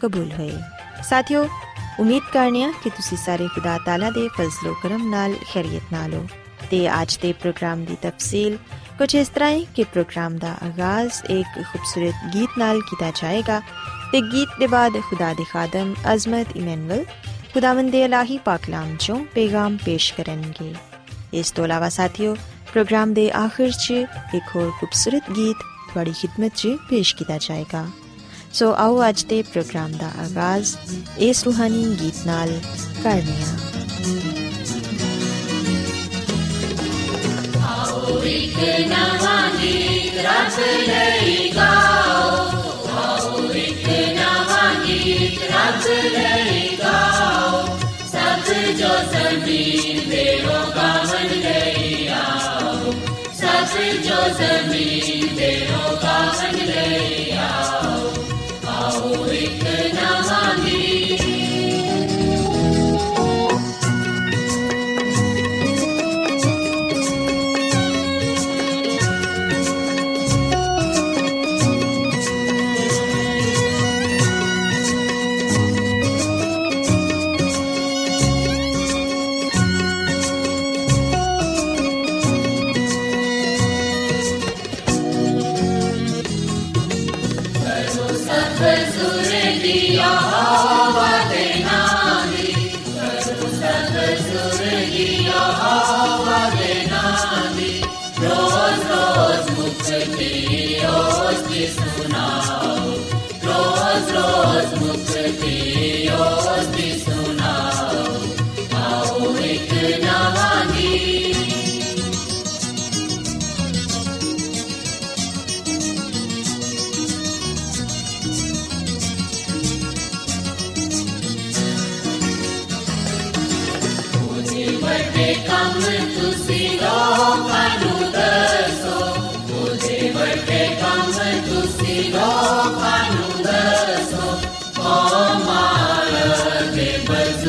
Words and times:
ਕਬੂਲ 0.00 0.32
ਹੋਏ 0.32 0.52
ਸਾਥਿਓ 1.08 1.46
ਉਮੀਦ 2.00 2.22
ਕਰਨੀਆ 2.32 2.70
ਕਿ 2.84 2.90
ਤੁਸੀਂ 2.90 3.18
ਸਾਰੇ 3.18 3.46
ਖੁਦਾ 3.46 3.78
ਤਾਲਾ 3.86 4.10
ਦੇ 4.10 4.28
ਫਜ਼ਲੋ 4.28 4.74
ਕਰਮ 4.82 5.08
ਨਾਲ 5.10 5.34
ਖੈਰੀਅਤ 5.52 5.92
ਨਾਲ 5.92 6.14
ਹੋ 6.14 6.26
ਤੇ 6.70 6.88
ਅੱਜ 7.02 7.16
ਦੇ 7.22 7.32
ਪ੍ਰੋਗਰਾਮ 7.32 7.84
ਦੀ 7.84 7.96
ਤਫਸੀਲ 8.02 8.56
ਕੁਝ 8.98 9.14
ਇਸ 9.16 9.28
ਤਰ੍ਹਾਂ 9.28 9.50
ਹੈ 9.50 9.60
ਕਿ 9.74 9.84
ਪ੍ਰੋਗਰਾਮ 9.84 10.36
ਦਾ 10.38 10.54
ਆਗਾਜ਼ 10.62 11.22
ਇੱਕ 11.30 11.62
ਖੂਬਸੂਰਤ 11.62 12.34
ਗੀਤ 12.34 12.58
ਨਾਲ 12.58 12.80
ਕੀਤਾ 12.80 13.10
ਜਾਏਗਾ 13.20 13.60
ਤੇ 14.12 14.20
ਗੀਤ 14.22 14.58
ਦੇ 14.60 14.66
ਬਾਅਦ 14.66 15.00
ਖੁਦਾ 15.00 15.32
ਦੇ 15.34 15.44
ਖਾਦਮ 15.44 15.94
ਅਜ਼ਮਤ 16.14 16.56
ਇਮਨੁਅਲ 16.56 17.04
ਖੁਦਾਵੰਦ 17.54 17.90
ਦੇ 17.90 18.02
ਇਲਾਹੀ 18.04 18.38
ਪਾਕਲਾਮ 18.38 18.96
ਚੋਂ 18.96 19.24
ਪੈਗਾਮ 19.34 19.76
ਪੇਸ਼ 19.84 20.12
ਕਰਨਗੇ 20.14 20.74
ਇਸ 21.32 21.50
ਤੋਂ 21.50 21.64
ਇਲਾਵਾ 21.64 21.88
ਸਾਥਿਓ 21.88 22.34
ਪ੍ਰੋਗਰਾਮ 22.72 23.14
ਦੇ 23.14 23.30
ਆਖਿਰ 23.36 23.70
'ਚ 23.70 23.90
ਇੱਕ 24.34 24.56
ਹੋਰ 24.56 24.70
ਖੂਬਸੂਰਤ 24.70 25.30
ਗੀਤ 25.30 25.56
ਤੁਹਾਡੀ 25.88 26.12
ਖidmat 26.12 26.56
'ਚ 26.56 26.76
ਪੇਸ਼ 26.90 27.14
ਕੀਤਾ 27.16 27.38
ਜਾਏਗਾ 27.38 27.86
ਸੋ 28.52 28.72
ਆਓ 28.78 28.98
ਅੱਜ 29.08 29.22
ਦੇ 29.24 29.40
ਪ੍ਰੋਗਰਾਮ 29.42 29.92
ਦਾ 29.92 30.06
ਆਗਾਜ਼ 30.22 30.74
ਇਸ 31.18 31.42
ਰੂਹਾਨੀ 31.44 31.84
ਗੀਤ 32.00 32.26
ਨਾਲ 32.26 32.50
ਕਰਨੇ 33.02 33.36
ਆ 33.42 33.58
ਆਓ 37.68 38.18
ਇੱਕ 38.26 38.58
ਨਵਾਂ 38.88 39.50
ਗੀਤ 39.60 40.16
ਰੱਬ 40.26 40.58
ਲਈ 40.88 41.50
ਗਾਓ 41.56 42.38
ਆਓ 42.96 43.44
ਇੱਕ 43.54 43.88
ਨਵਾਂ 44.18 44.74
ਗੀਤ 44.86 45.42
ਰੱਬ 45.52 45.86
ਲਈ 46.16 46.76
ਗਾਓ 46.82 47.64
ਸਭ 48.12 48.52
ਜੋ 48.78 48.94
ਜ਼ਮੀਨ 49.12 50.08
ਦੇ 50.10 50.24
ਰੋਗਾ 50.44 50.92
ਮਨ 51.04 51.38
ਲਈ 51.40 52.06
ਆਓ 52.14 52.92
ਸਭ 53.40 53.78
ਜੋ 54.04 54.22
ਜ਼ਮੀਨ 54.38 55.36
ਦੇ 55.36 55.54
ਰੋਗਾ 55.70 56.18
ਮਨ 56.32 56.56
ਲਈ 56.66 57.30
ਆਓ। 57.38 57.89
ਆਓ 58.90 59.69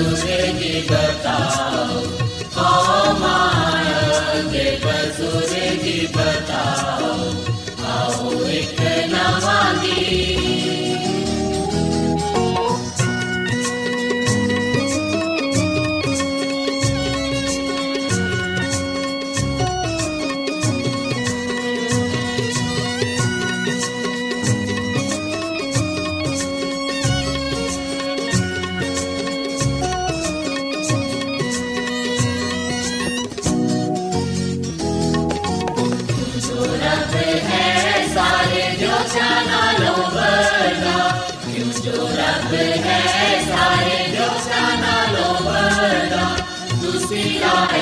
सुरे 0.02 0.72
गता 0.90 1.36
ओ 2.62 3.14
माया 3.22 4.00
देव 4.54 4.86
सुरे 5.18 5.61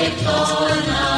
victoria. 0.09 1.08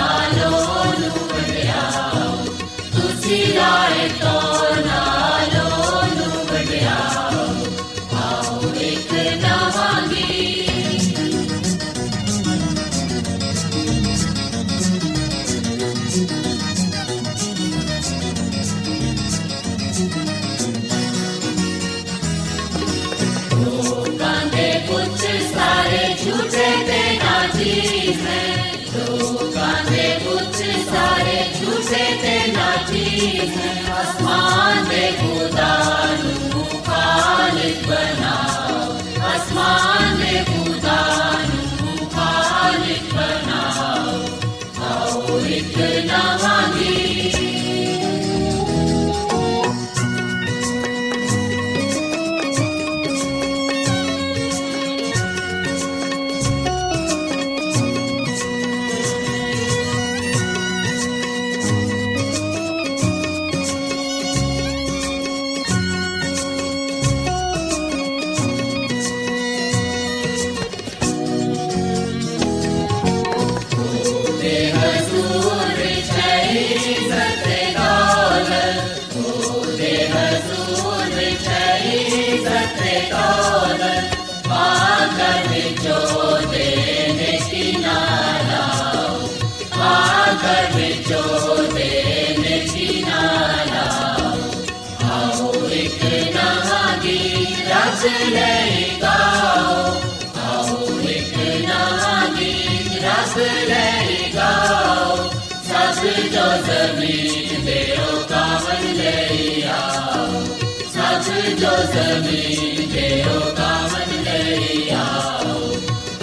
ਜ਼ਮੀਨ 111.90 112.92
ਦੇ 112.92 113.22
ਉਹ 113.24 113.50
ਕਾਵਨ 113.56 114.22
ਲੈ 114.24 114.96
ਆਓ 114.96 115.72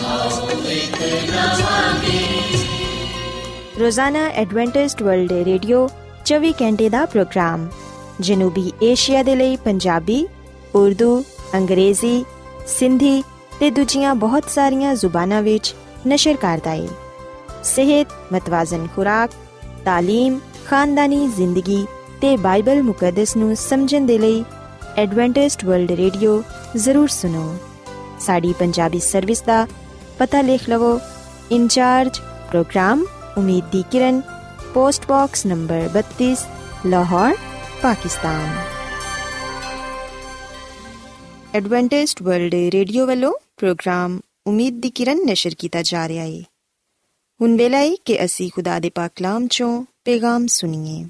ਆਓ 0.06 0.50
ਇੱਕ 0.72 1.02
ਨਵਾਂ 1.32 1.94
ਗੀਤ 2.04 3.80
ਰੋਜ਼ਾਨਾ 3.80 4.26
ਐਡਵੈਂਟਿਸਟ 4.36 5.02
ਵਰਲਡ 5.04 5.32
ਰੇਡੀਓ 5.46 5.88
24 6.26 6.52
ਘੰਟੇ 6.62 6.90
ਦਾ 6.90 7.06
ਪ੍ਰੋਗਰਾਮ 7.06 7.68
ਜਨੂਬੀ 8.22 8.72
ਏਸ਼ੀਆ 8.84 9.24
ਦੇ 9.24 9.36
ਲਈ 9.36 9.56
ਪੰਜਾਬੀ 9.56 10.26
ਉਰਦੂ 10.76 11.24
ਅੰਗਰੇਜ਼ੀ 11.56 12.24
ਸਿੰਧੀ 12.68 13.24
ਤੇ 13.60 13.70
ਦੂਜੀਆਂ 13.70 14.16
ਬਹੁਤ 14.16 14.50
ਸਾਰੀਆਂ 14.50 14.96
ਜ਼ੁਬਾਨਾਂ 14.96 15.42
ਵਿੱਚ 15.42 15.74
ਨਸ਼ਰ 16.08 16.36
ਕਰਦਾ 16.36 16.72
ਹੈ 16.72 16.88
ਸਿਹਤ 17.64 18.08
ਮਤਵਾਜ਼ਨ 18.34 18.88
ਖੁਰਾਕ 18.96 19.32
تعلیم 19.88 20.40
ਖਾਨਦਾਨੀ 20.68 21.28
ਜ਼ਿੰਦਗੀ 21.28 21.86
ਤੇ 22.22 22.36
ਬਾਈਬਲ 22.38 22.82
ਮੁਕੱਦਸ 22.84 23.36
ਨੂੰ 23.38 23.56
ਸਮਝਣ 23.56 24.06
ਦੇ 24.06 24.18
ਲਈ 24.18 24.44
ਐਡਵੈਂਟਿਸਟ 24.99 25.65
ਵਰਲਡ 25.65 25.93
ਰੇਡੀਓ 25.93 26.43
ਜ਼ਰੂਰ 26.77 27.09
ਸੁਨੋ 27.09 27.59
ਸਾਡੀ 28.21 28.53
ਪੰਜਾਬੀ 28.59 29.01
ਸਰਵਿਸ 29.01 29.43
ਦਾ 29.43 29.67
ਪਤਾ 30.19 30.41
ਲਿਖ 30.41 30.69
ਲਵੋ। 30.69 31.01
Incharge 31.53 32.19
programme 32.19 33.05
Umeed 33.39 33.65
di 33.65 33.85
Kiran, 33.91 34.23
post 34.75 35.07
box 35.07 35.47
number 35.47 35.89
32 35.97 36.47
Lahore, 36.87 37.35
Pakistan. 37.83 38.59
Adventist 41.55 42.23
World 42.23 42.55
Radio 42.55 43.07
ਵੱਲੋਂ 43.07 43.33
ਪ੍ਰੋਗਰਾਮ 43.57 44.21
ਉਮੀਦ 44.47 44.81
ਦੀ 44.81 44.91
ਕਿਰਨ 44.91 45.19
ਨਿਸ਼ਰ 45.27 45.55
ਕੀਤਾ 45.59 45.83
ਜਾ 45.83 46.09
ਰਿਹਾ 46.09 46.25
ਹੈ 46.25 46.43
ਹੁਣ 47.41 47.57
ਵੇਲਾ 47.57 47.79
ਹੈ 47.79 47.95
ਕਿ 48.05 48.25
ਅਸੀਂ 48.25 48.51
ਖੁਦਾ 48.55 48.79
ਦੇ 48.79 48.91
ਪਾਕ 48.95 49.13
ਕਲਾਮ 49.17 49.47
ਚੋਂ 49.47 49.85
ਪੈਗਾਮ 50.05 50.47
ਸੁਣੀਏ। 50.47 51.09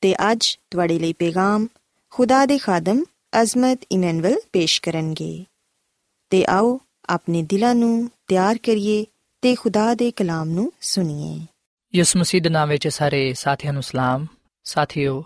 ਤੇ 0.00 0.14
ਅੱਜ 0.32 0.58
ਤੁਹਾਡੇ 0.70 0.98
ਲਈ 0.98 1.12
ਪੈਗਾਮ 1.12 1.66
ਖੁਦਾ 2.12 2.44
ਦੇ 2.46 2.56
ਖਾਦਮ 2.58 3.02
ਅਜ਼ਮਤ 3.42 3.84
ਇਮਨੁਅਲ 3.92 4.34
ਪੇਸ਼ 4.52 4.80
ਕਰਨਗੇ 4.82 5.44
ਤੇ 6.30 6.44
ਆਓ 6.48 6.78
ਆਪਣੇ 7.08 7.42
ਦਿਲਾਂ 7.42 7.74
ਨੂੰ 7.74 8.10
ਤਿਆਰ 8.28 8.58
ਕਰੀਏ 8.58 9.04
ਤੇ 9.42 9.54
ਖੁਦਾ 9.54 9.92
ਦੇ 9.94 10.10
ਕਲਾਮ 10.10 10.48
ਨੂੰ 10.48 10.72
ਸੁਣੀਏ 10.80 11.38
ਯਿਸੂ 11.94 12.18
ਮਸੀਹ 12.18 12.42
ਦੇ 12.42 12.48
ਨਾਮ 12.48 12.68
ਵਿੱਚ 12.68 12.88
ਸਾਰੇ 12.88 13.32
ਸਾਥੀਆਂ 13.34 13.72
ਨੂੰ 13.72 13.82
ਸਲਾਮ 13.82 14.26
ਸਾਥੀਓ 14.66 15.22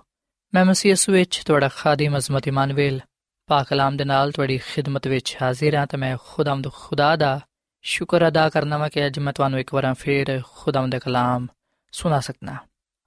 ਮੈਂ 0.52 0.64
ਮਸੀਹ 0.64 0.90
ਯਿਸੂ 0.90 1.12
ਵਿੱਚ 1.12 1.40
ਤੁਹਾਡਾ 1.46 1.69
ਖਾਦਮ 1.69 2.17
ਅਜ਼ਮਤ 2.17 2.49
ਇਮਾਨੁਅਲ 2.49 3.00
ਪਾਕ 3.49 3.69
ਕਲਾਮ 3.69 3.96
ਦੇ 3.96 4.05
ਨਾਲ 4.05 4.32
ਤੁਹਾਡੀ 4.32 4.58
ਖਿਦਮਤ 4.58 5.06
ਵਿੱਚ 5.06 5.37
ਹਾਜ਼ਰ 5.43 5.76
ਹਾਂ 5.76 5.87
ਤੇ 5.87 5.96
ਮੈਂ 5.96 6.17
ਖੁਦਾਵੰਦ 6.26 6.69
ਖੁਦਾ 6.75 7.14
ਦਾ 7.17 7.40
ਸ਼ੁਕਰ 7.84 8.29
ਅਦਾ 8.29 8.49
ਕਰਨਾ 8.49 8.79
ਵਾ 8.79 8.88
ਕਿ 8.88 9.06
ਅੱਜ 9.06 9.19
ਮੈਂ 9.19 9.32
ਤੁਹਾਨੂੰ 9.32 9.61
ਇੱਕ 9.61 9.75
ਵਾਰ 9.75 9.93
ਫੇਰ 9.94 10.40
ਖੁਦਾਵੰਦ 10.55 10.93
ਦਾ 10.93 10.99
ਕਲਾਮ 10.99 11.46
ਸੁਣਾ 11.93 12.20
ਸਕਣਾ 12.20 12.56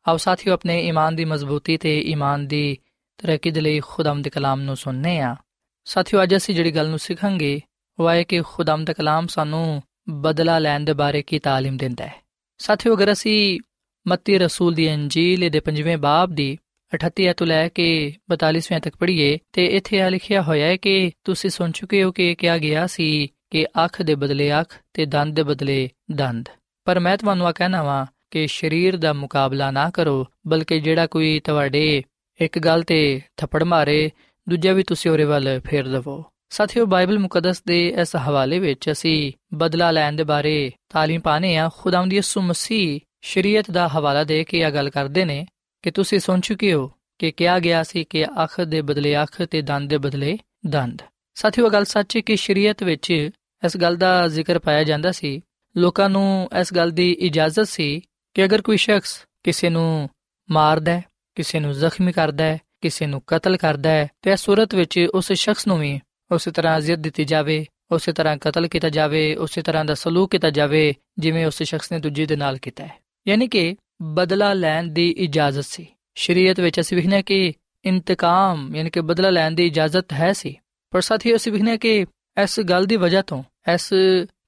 ਆਓ 0.06 0.18
ਸਾਥੀਓ 0.18 0.54
ਆਪਣੇ 0.54 0.80
ਈਮਾਨ 0.88 1.16
ਦੀ 1.16 1.25
ਮਜ਼ਬੂਤੀ 1.25 1.77
ਤੇ 1.77 2.00
ਈਮਾਨ 2.01 2.48
ਦੀ 2.48 2.77
ਤਰੱਕੀ 3.19 3.51
ਦੇ 3.51 3.61
ਲਈ 3.61 3.81
ਖੁਦਾਵੰਦ 3.81 4.25
ਦੇ 4.25 4.31
ਕਲਾਮ 4.31 4.61
ਨੂੰ 4.61 4.77
ਸੁਣਨੇ 4.77 5.21
ਆ 5.21 5.37
ਸਾਥੀਓ 5.85 6.23
ਅੱਜ 6.23 6.37
ਅਸੀਂ 6.37 6.55
ਜਿਹੜੀ 6.55 6.71
ਗੱਲ 6.71 6.89
ਨੂੰ 6.89 6.99
ਸਿੱਖਾਂਗੇ 6.99 7.61
ਉਹ 7.99 8.11
ਹੈ 8.11 8.23
ਕਿ 8.23 8.43
ਖੁਦਾਵੰਦ 8.43 8.87
ਦਾ 8.87 8.93
ਕਲਾਮ 8.93 9.27
ਸਾਨੂੰ 9.27 9.83
ਬਦਲਾ 10.11 10.59
ਲੈਣ 10.59 10.85
ਦੇ 10.85 10.93
ਬਾਰੇ 10.93 11.23
ਕੀ 11.23 11.39
تعلیم 11.39 11.77
ਦਿੰਦਾ 11.77 12.07
ਹੈ 12.07 12.23
ਸਾਥੀਓ 12.59 12.95
ਅਗਰ 12.95 13.12
ਅਸੀਂ 13.12 13.61
ਮੱਤੀ 14.07 14.39
ਰਸੂਲ 14.39 14.75
ਦੀ 14.75 14.95
ਅੰਜੀਲ 14.95 15.51
ਦੇ 15.51 15.61
5ਵੇਂ 15.67 15.97
ਬਾਬ 15.99 16.35
ਦੀ 16.35 16.59
38 16.93 17.33
ਤੋਂ 17.37 17.47
ਲੈ 17.47 17.69
ਕੇ 17.69 18.12
42ਵੇਂ 18.35 18.81
ਤੱਕ 18.81 18.97
ਪੜ੍ਹੀਏ 18.97 19.39
ਤੇ 19.53 19.67
ਇੱਥੇ 19.67 20.01
ਆ 20.03 20.09
ਲਿਖਿਆ 20.09 20.43
ਹੋਇਆ 20.43 20.67
ਹੈ 20.67 20.77
ਕਿ 20.77 21.12
ਤੁਸੀਂ 21.25 21.51
ਸੁਣ 21.51 21.71
ਚੁੱਕੇ 21.71 22.03
ਹੋ 22.05 22.12
ਕਿ 22.12 22.35
ਕਿਹਾ 22.35 22.59
ਗਿਆ 22.59 22.87
ਸੀ 22.87 23.29
ਕਿ 23.51 23.67
ਅੱਖ 23.85 24.03
ਦੇ 24.03 24.15
ਬਦਲੇ 24.15 24.61
ਅੱਖ 24.61 24.75
ਤੇ 24.95 25.07
ਦੰਦ 25.07 25.35
ਦੇ 25.35 25.43
ਬਦਲੇ 25.43 25.89
ਦੰਦ 26.11 26.49
ਪਰ 26.85 27.01
ਮੈਂ 27.01 27.17
ਤੁਹਾਨੂੰ 27.17 27.47
ਆ 27.47 27.53
ਕਹਿਣਾ 27.53 27.83
ਵਾਂ 27.83 28.07
ਕਿ 28.31 28.47
ਸਰੀਰ 28.47 28.97
ਦਾ 28.97 29.12
ਮੁਕਾਬਲਾ 29.12 29.71
ਨਾ 29.71 29.91
ਕਰੋ 29.91 30.27
ਬਲਕਿ 30.47 30.81
ਜਿਹੜਾ 30.81 31.07
ਕੋਈ 31.07 31.41
ਤੁਹਾਡੇ 31.41 32.03
ਇੱਕ 32.41 32.59
ਗੱਲ 32.59 32.83
ਤੇ 32.83 33.21
ਥੱਪੜ 33.37 33.62
ਮਾਰੇ 33.62 34.11
ਦੂਜਾ 34.47 34.73
ਵੀ 34.73 34.83
ਤੁਸੀਂ 34.83 35.11
ਉਹਦੇ 35.11 35.25
ਵੱਲ 35.25 35.61
ਫੇਰ 35.61 35.89
ਦਵੋ 35.89 36.23
ਸਾਥੀਓ 36.51 36.87
ਬਾਈਬਲ 36.87 37.19
ਮੁਕੱਦਸ 37.19 37.62
ਦੇ 37.67 37.87
ਇਸ 37.89 38.17
ਹਵਾਲੇ 38.17 38.59
ਵਿੱਚ 38.59 38.91
ਅਸੀਂ 38.93 39.33
ਬਦਲਾ 39.55 39.91
ਲੈਣ 39.91 40.17
ਦੇ 40.17 40.25
ਬਾਰੇ 40.25 40.73
تعلیم 40.95 41.21
ਪਾਣੇ 41.21 41.57
ਆ 41.57 41.69
ਖੁਦਾਵੰਦ 41.77 42.12
ਯਿਸੂ 42.12 42.41
ਮਸੀਹ 42.41 43.01
ਸ਼ਰੀਅਤ 43.23 43.71
ਦਾ 43.71 43.89
ਹਵਾਲਾ 43.89 44.25
ਦੇ 44.25 44.43
ਕੇ 44.45 44.61
ਇਹ 44.61 44.71
ਗੱਲ 44.71 44.91
ਕਰਦੇ 44.91 45.25
ਨੇ 45.25 45.47
ਕਿ 45.85 45.91
ਤੁਸੀਂ 45.91 46.19
ਸੁਣ 46.19 46.41
ਚੁੱਕੇ 46.41 46.73
ਹੋ 46.75 46.91
ਕਿ 47.19 47.31
ਕਿਹਾ 47.31 47.59
ਗਿਆ 47.59 47.83
ਸੀ 47.83 48.05
ਕਿ 48.05 48.25
ਅੱਖ 48.45 48.61
ਦੇ 48.61 48.81
ਬਦਲੇ 48.83 49.23
ਅੱਖ 49.23 49.43
ਤੇ 49.43 49.62
ਦੰਦ 49.62 49.91
ਦੇ 49.91 49.99
ਬਦਲੇ 49.99 50.39
ਦੰਦ 50.67 51.03
ਸਾਥੀਓ 51.37 51.69
ਗੱਲ 51.69 51.85
ਸੱਚ 51.85 52.17
ਹੈ 52.17 52.21
ਕਿ 52.21 52.37
ਸ਼ਰੀਅਤ 52.37 52.83
ਵਿੱਚ 52.83 53.11
ਇਸ 53.11 53.77
ਗੱਲ 53.77 53.97
ਦਾ 53.97 54.29
ਜ਼ਿਕਰ 54.29 54.59
ਪਾਇਆ 54.59 54.85
ਜਾਂਦਾ 54.85 55.12
ਸੀ 55.12 55.41
ਲੋਕਾਂ 55.77 56.09
ਨੂੰ 56.11 56.49
ਇਸ 56.61 56.75
ਗੱਲ 56.75 56.91
ਦੀ 56.91 57.11
ਇਜਾਜ਼ਤ 57.11 57.69
ਸੀ 57.69 58.03
ਕਿ 58.35 58.45
ਅਗਰ 58.45 58.62
ਕੋਈ 58.62 58.77
ਸ਼ਖਸ 58.77 59.27
ਕਿਸੇ 59.45 59.69
ਨੂੰ 59.71 60.09
ਮਾਰਦਾ 60.49 60.93
ਹੈ 60.93 61.03
ਕਿਸੇ 61.36 61.60
ਨੂੰ 61.60 61.74
ਜ਼ਖਮੀ 61.74 62.12
ਕਰਦਾ 62.12 62.44
ਹੈ, 62.44 62.62
ਕਿਸੇ 62.82 63.06
ਨੂੰ 63.06 63.22
ਕਤਲ 63.28 63.58
ਕਰਦਾ 63.58 63.90
ਹੈ 63.90 64.08
ਤੇ 64.22 64.32
ਇਸ 64.32 64.40
ਸੂਰਤ 64.40 64.76
ਵਿੱਚ 64.76 65.08
ਉਸ 65.14 65.34
ਸ਼ਖਸ 65.34 65.68
ਨੂੰ 65.68 65.80
ਵੀ 65.80 66.00
ਉਸੇ 66.32 66.52
ਤਰ੍ਹਾਂ 66.52 66.78
ਅਜ਼ੀਅਤ 66.78 67.00
ਦਿੱਤੀ 67.00 67.26
ਜਾਵੇ, 67.26 67.66
ਉਸੇ 67.92 68.14
ਤਰ੍ਹਾਂ 68.14 68.38
ਕਤਲ 68.38 68.68
ਕੀਤਾ 68.68 68.90
ਜਾਵੇ, 68.90 69.36
ਉਸੇ 69.36 69.62
ਤਰ੍ਹਾਂ 69.62 69.86
ਦਾ 69.86 69.94
ਸਲੂਕ 69.94 70.32
ਕੀਤਾ 70.32 70.50
ਜਾਵੇ, 70.50 70.96
ਜਿਵੇਂ 71.20 71.46
ਉਸ 71.46 71.64
ਸ਼ਖਸ 71.64 71.92
ਨੇ 71.92 72.00
ਦੂਜੇ 72.00 72.26
ਦੇ 72.26 72.36
ਨਾਲ 72.36 72.58
ਕੀਤਾ 72.58 72.86
ਹੈ। 72.86 72.94
ਯਾਨੀ 73.28 73.48
ਕਿ 73.48 73.76
ਬਦਲਾ 74.02 74.54
ਲੈਣ 74.54 74.84
ਦੀ 74.84 75.10
ਇਜਾਜ਼ਤ 75.10 75.66
ਸੀ। 75.66 75.88
ਸ਼ਰੀਅਤ 76.16 76.60
ਵਿੱਚ 76.60 76.80
ਅਸੀਂ 76.80 76.98
ਵਿਖਨੇ 76.98 77.24
ਕਿ 77.24 77.54
ਇੰਤਕਾਮ, 77.86 78.76
ਯਾਨੀ 78.76 78.90
ਕਿ 78.90 79.02
ਬਦਲਾ 79.02 79.30
ਲੈਣ 79.30 79.52
ਦੀ 79.52 79.66
ਇਜਾਜ਼ਤ 79.66 80.14
ਹੈ 80.14 80.34
ਸੀ। 80.34 80.58
ਪਰ 80.92 81.02
ਸਾਥੀ 81.02 81.36
ਅਸੀਂ 81.36 81.52
ਵਿਖਨੇ 81.52 81.78
ਕਿ 81.78 82.06
ਇਸ 82.44 82.60
ਗੱਲ 82.60 82.86
ਦੀ 82.86 82.96
ਵਜ੍ਹਾ 82.96 83.22
ਤੋਂ, 83.22 83.44
ਇਸ 83.74 83.94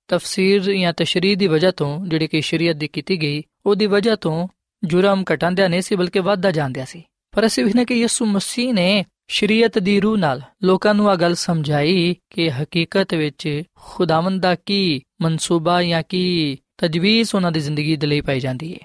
ਤਫਸੀਰ 0.08 0.74
ਜਾਂ 0.74 0.94
ਤਸ਼ਰੀਹ 0.94 1.38
ਦੀ 1.38 1.48
ਵਜ੍ਹਾ 1.48 1.72
ਤੋਂ 1.72 2.06
ਜਿਹੜੀ 2.08 2.28
ਕਿ 2.28 2.42
ਸ਼ਰੀਅਤ 2.42 2.76
ਦੀ 2.76 2.88
ਕੀਤੀ 2.88 3.22
ਗਈ, 3.22 3.44
ਉਹਦੀ 3.66 3.86
ਵਜ੍ਹਾ 3.86 4.16
ਤੋਂ 4.16 4.48
ਜੁਰਮ 4.84 5.24
ਘਟਾਂਦਿਆ 5.34 5.68
ਨਹੀਂ 5.68 5.82
ਸੀ, 5.82 5.96
ਬਲਕਿ 5.96 6.20
ਵੱਧਦਾ 6.20 6.52
ਜਾਂਦਿਆ 6.52 6.86
ਸੀ। 6.86 7.04
ਪਰ 7.32 7.46
ਅਸੀਂ 7.46 7.66
ਵਿਖਨੇ 7.66 7.86
ਕਿ 7.86 7.96
ਯਿਸੂ 7.96 8.26
ਮਸੀਹ 8.26 8.74
ਨੇ 8.74 9.06
ਸ਼ਰੀਅਤ 9.28 9.80
ਦੀ 9.80 10.00
ਰੂਹ 10.00 10.18
ਨਾਲ 10.18 10.42
ਲੋਕਾਂ 10.64 10.94
ਨੂੰ 10.94 11.12
ਇਹ 11.12 11.18
ਗੱਲ 11.18 11.36
ਸਮਝਾਈ 11.36 12.16
ਕਿ 12.30 12.52
ਹਕੀਕਤ 12.52 13.14
ਵਿੱਚ 13.14 13.64
ਖੁਦਾਵੰਦ 13.76 14.42
ਦਾ 14.42 14.56
ਕੀ, 14.56 15.02
ਮਨਸੂਬਾ 15.22 15.84
ਜਾਂ 15.84 16.04
ਕੀ 16.10 16.58
ਤਜਵੀਜ਼ 16.78 17.36
ਉਹਨਾਂ 17.36 17.52
ਦੀ 17.52 17.60
ਜ਼ਿੰਦਗੀ 17.60 17.96
ਦੇ 17.96 18.08
ਲਈ 18.08 18.22
ਪਾਈ 18.22 18.40
ਜਾਂਦੀ 18.40 18.74
ਹੈ 18.74 18.80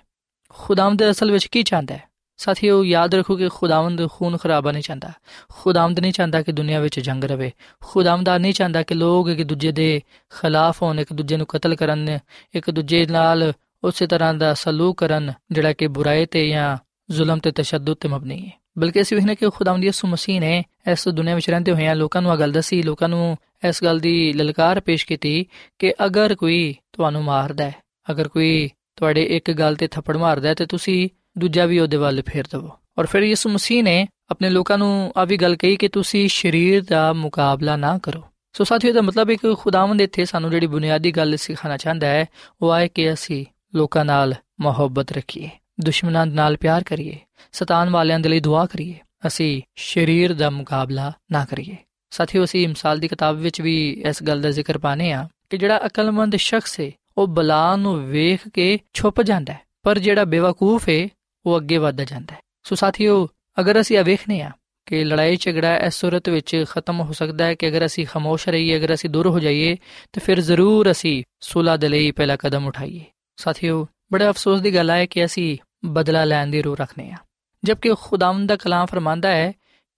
ਖੁਦਾਵੰਦ 0.48 1.10
ਅਸਲ 1.10 1.32
ਵਿੱਚ 1.32 1.46
ਕੀ 1.46 1.62
ਚਾਹੁੰਦਾ 1.62 1.94
ਹੈ? 1.94 2.02
ਸਾਥੀਓ, 2.36 2.84
ਯਾਦ 2.84 3.14
ਰੱਖੋ 3.14 3.36
ਕਿ 3.36 3.48
ਖੁਦਾਵੰਦ 3.48 4.08
ਖੂਨ 4.10 4.36
ਖਰਾਬਾ 4.36 4.72
ਨਹੀਂ 4.72 4.82
ਚਾਹੁੰਦਾ। 4.82 5.12
ਖੁਦਾਵੰਦ 5.48 6.00
ਨਹੀਂ 6.00 6.12
ਚਾਹੁੰਦਾ 6.12 6.42
ਕਿ 6.42 6.52
ਦੁਨੀਆ 6.52 6.80
ਵਿੱਚ 6.80 7.00
ਜੰਗ 7.00 7.24
ਰਵੇ। 7.24 7.52
ਖੁਦਾਵੰਦ 7.84 8.28
ਨਹੀਂ 8.28 8.52
ਚਾਹੁੰਦਾ 8.52 8.82
ਕਿ 8.82 8.94
ਲੋਕ 8.94 9.28
ਇੱਕ 9.28 9.42
ਦੂਜੇ 9.42 9.72
ਦੇ 9.72 10.02
ਖਿਲਾਫ 10.40 10.82
ਹੋਣ, 10.82 11.00
ਇੱਕ 11.00 11.12
ਦੂਜੇ 11.12 11.36
ਨੂੰ 11.36 11.46
ਕਤਲ 11.46 11.74
ਕਰਨ, 11.74 12.18
ਇੱਕ 12.54 12.70
ਦੂਜੇ 12.70 13.06
ਨਾਲ 13.06 13.52
ਉਸੇ 13.84 14.06
ਤਰ੍ਹਾਂ 14.06 14.34
ਦਾ 14.34 14.54
ਸਲੂਕ 14.54 14.98
ਕਰਨ 14.98 15.32
ਜਿਹੜਾ 15.50 15.72
ਕਿ 15.72 15.86
ਬੁਰਾਈ 15.86 16.26
ਤੇ 16.26 16.48
ਜਾਂ 16.48 16.76
ਜ਼ੁਲਮ 17.10 17.38
ਤੇ 17.38 17.50
ਤਸ਼ੱਦਦ 17.50 17.94
ਤੇ 17.94 18.08
ਮਬਨੀ 18.08 18.46
ਹੈ। 18.46 18.62
ਬਲਕਿ 18.78 19.00
ਅਸੀਂ 19.00 19.16
ਵੇਖਨੇ 19.16 19.34
ਕਿ 19.34 19.50
ਖੁਦਾਵੰਦ 19.50 19.84
ਯਿਸੂ 19.84 20.08
ਮਸੀਹ 20.08 20.40
ਨੇ 20.40 20.64
ਇਸ 20.92 21.08
ਦੁਨੀਆ 21.08 21.34
ਵਿੱਚ 21.34 21.50
ਰਹਿੰਦੇ 21.50 21.72
ਹੋਇਆਂ 21.72 21.94
ਲੋਕਾਂ 21.94 22.22
ਨੂੰ 22.22 22.32
ਇਹ 22.32 22.38
ਗੱਲ 22.38 22.52
ਦੱਸੀ, 22.52 22.82
ਲੋਕਾਂ 22.82 23.08
ਨੂੰ 23.08 23.36
ਇਸ 23.68 23.84
ਗੱਲ 23.84 23.98
ਦੀ 23.98 24.32
ਲਲਕਾਰ 24.32 24.80
ਪੇਸ਼ 24.80 25.06
ਕੀਤੀ 25.06 25.46
ਕਿ 25.78 25.94
ਅਗਰ 26.04 26.34
ਕੋਈ 26.34 26.74
ਤੁਹਾਨੂੰ 26.92 27.24
ਮਾਰਦਾ 27.24 27.64
ਹੈ, 27.64 27.74
ਅਗਰ 28.10 28.28
ਕੋਈ 28.28 28.70
ਤੁਹਾਡੇ 28.96 29.22
ਇੱਕ 29.22 29.50
ਗੱਲ 29.50 29.76
ਤੇ 29.76 29.86
ਥੱਪੜ 29.86 30.16
ਮਾਰਦਾ 30.16 30.48
ਹੈ 30.48 30.54
ਤੇ 30.54 30.66
ਤੁਸੀਂ 30.66 31.08
ਦੂਜਾ 31.38 31.66
ਵੀ 31.66 31.78
ਉਹਦੇ 31.78 31.96
ਵੱਲ 31.96 32.22
ਫੇਰ 32.26 32.44
ਦਿਵੋ। 32.44 32.70
ਔਰ 32.98 33.06
ਫਿਰ 33.06 33.22
ਯਿਸੂ 33.22 33.50
ਮਸੀਹ 33.50 33.82
ਨੇ 33.82 34.08
ਆਪਣੇ 34.30 34.50
ਲੋਕਾਂ 34.50 34.78
ਨੂੰ 34.78 35.12
ਆ 35.16 35.24
ਵੀ 35.24 35.36
ਗੱਲ 35.36 35.56
ਕਹੀ 35.56 35.76
ਕਿ 35.76 35.88
ਤੁਸੀਂ 35.88 36.28
ਸਰੀਰ 36.28 36.84
ਦਾ 36.84 37.12
ਮੁਕਾਬਲਾ 37.12 37.76
ਨਾ 37.76 37.98
ਕਰੋ। 37.98 38.22
ਸੋ 38.52 38.64
ਸਾਥੀਓ 38.64 38.92
ਦਾ 38.92 39.00
ਮਤਲਬ 39.00 39.30
ਹੈ 39.30 39.34
ਕਿ 39.34 39.54
ਖੁਦਾਵੰਦ 39.54 40.00
ਇੱਥੇ 40.00 40.24
ਸਾਨੂੰ 40.24 40.50
ਜਿਹੜੀ 40.50 40.66
ਬੁਨਿਆਦੀ 40.66 41.10
ਗੱਲ 41.10 41.36
ਸਿਖਾਣਾ 41.36 41.76
ਚਾਹੁੰਦਾ 41.76 42.06
ਹੈ, 42.06 42.26
ਉਹ 42.62 42.76
ਹੈ 42.76 42.86
ਕਿ 42.86 43.12
ਅਸੀਂ 43.12 43.46
ਲੋਕਾਂ 43.74 44.04
ਨਾਲ 44.04 44.34
ਮੁਹੱਬਤ 44.60 45.12
ਰੱਖੀਏ, 45.12 45.50
ਦੁਸ਼ਮਣਾਂ 45.80 46.26
ਨਾਲ 46.26 46.56
ਪਿਆਰ 46.56 46.82
ਕਰੀਏ, 46.82 47.18
ਸਤਾਨ 47.52 47.90
ਵਾਲਿਆਂ 47.90 48.20
ਦੇ 48.20 48.28
ਲਈ 48.28 48.40
ਦੁਆ 48.40 48.66
ਕਰੀਏ, 48.66 48.94
ਅਸੀਂ 49.26 49.62
ਸਰੀਰ 49.76 50.34
ਦਾ 50.34 50.50
ਮੁਕਾਬਲਾ 50.50 51.12
ਨਾ 51.32 51.44
ਕਰੀਏ। 51.44 51.76
ਸਾਥੀਓ, 52.10 52.44
ਅਸੀਂ 52.44 52.68
ਮਿਸਾਲ 52.68 52.98
ਦੀ 52.98 53.08
ਕਿਤਾਬ 53.08 53.36
ਵਿੱਚ 53.36 53.60
ਵੀ 53.60 54.02
ਇਸ 54.08 54.22
ਗੱਲ 54.22 54.40
ਦਾ 54.40 54.50
ਜ਼ਿਕਰ 54.50 54.78
ਪਾਣੇ 54.78 55.12
ਆ 55.12 55.28
ਕਿ 55.50 55.58
ਜਿਹੜਾ 55.58 55.86
ਅਕਲਮੰਦ 55.86 56.36
ਸ਼ਖਸ 56.36 56.80
ਹੈ 56.80 56.90
ਉਹ 57.18 57.26
ਬਲਾ 57.26 57.76
ਨੂੰ 57.76 58.06
ਵੇਖ 58.06 58.48
ਕੇ 58.48 58.78
ਛੁਪ 58.94 59.22
ਜਾਂਦਾ 59.22 59.52
ਹੈ, 59.52 59.60
ਪਰ 59.82 59.98
ਜਿਹੜਾ 59.98 60.24
ਬੇਵਕੂਫ 60.24 60.88
ਹੈ 60.88 61.08
ਉਹ 61.46 61.56
ਅੱਗੇ 61.56 61.76
ਵੱਧ 61.76 62.02
ਜਾਂਦਾ 62.02 62.34
ਹੈ। 62.34 62.40
ਸੋ 62.62 62.74
ਸਾਥੀਓ, 62.74 63.28
ਅਗਰ 63.60 63.80
ਅਸੀਂ 63.80 63.98
ਇਹ 63.98 64.04
ਵੇਖਨੇ 64.04 64.40
ਆ 64.40 64.50
ਕਿ 64.86 65.04
ਲੜਾਈ 65.04 65.36
ਝਗੜਾ 65.36 65.76
ਇਸ 65.76 65.94
ਸੂਰਤ 65.94 66.28
ਵਿੱਚ 66.28 66.64
ਖਤਮ 66.70 67.00
ਹੋ 67.00 67.12
ਸਕਦਾ 67.12 67.44
ਹੈ 67.44 67.54
ਕਿ 67.54 67.68
ਅਗਰ 67.68 67.86
ਅਸੀਂ 67.86 68.06
ਖਾਮੋਸ਼ 68.06 68.48
ਰਹੀਏ, 68.48 68.76
ਅਗਰ 68.76 68.94
ਅਸੀਂ 68.94 69.10
ਦੂਰ 69.10 69.26
ਹੋ 69.26 69.38
ਜਾਈਏ, 69.38 69.76
ਤੇ 70.12 70.20
ਫਿਰ 70.20 70.40
ਜ਼ਰੂਰ 70.40 70.90
ਅਸੀਂ 70.90 71.22
ਸੁਲਾ 71.40 71.76
ਦੇ 71.76 71.88
ਲਈ 71.88 72.10
ਪਹਿਲਾ 72.10 72.36
ਕਦਮ 72.36 72.66
ਉਠਾਈਏ। 72.66 73.04
ਸਾਥੀਓ, 73.42 73.86
ਬੜਾ 74.12 74.28
ਅਫਸੋਸ 74.28 74.60
ਦੀ 74.60 74.74
ਗੱਲ 74.74 74.90
ਹੈ 74.90 75.06
ਕਿ 75.06 75.24
ਅਸੀਂ 75.24 75.58
ਬਦਲਾ 75.84 76.24
ਲੈਣ 76.24 76.46
ਦੀ 76.46 76.62
ਰੂਹ 76.62 76.76
ਰੱਖਨੇ 76.76 77.10
ਆ 77.10 77.16
ਜਦਕਿ 77.64 77.94
ਖੁਦਾਵੰਦ 78.00 78.48
ਦਾ 78.48 78.56
ਕਲਾਮ 78.56 78.86
ਫਰਮਾਂਦਾ 78.86 79.28
ਹੈ 79.28 79.52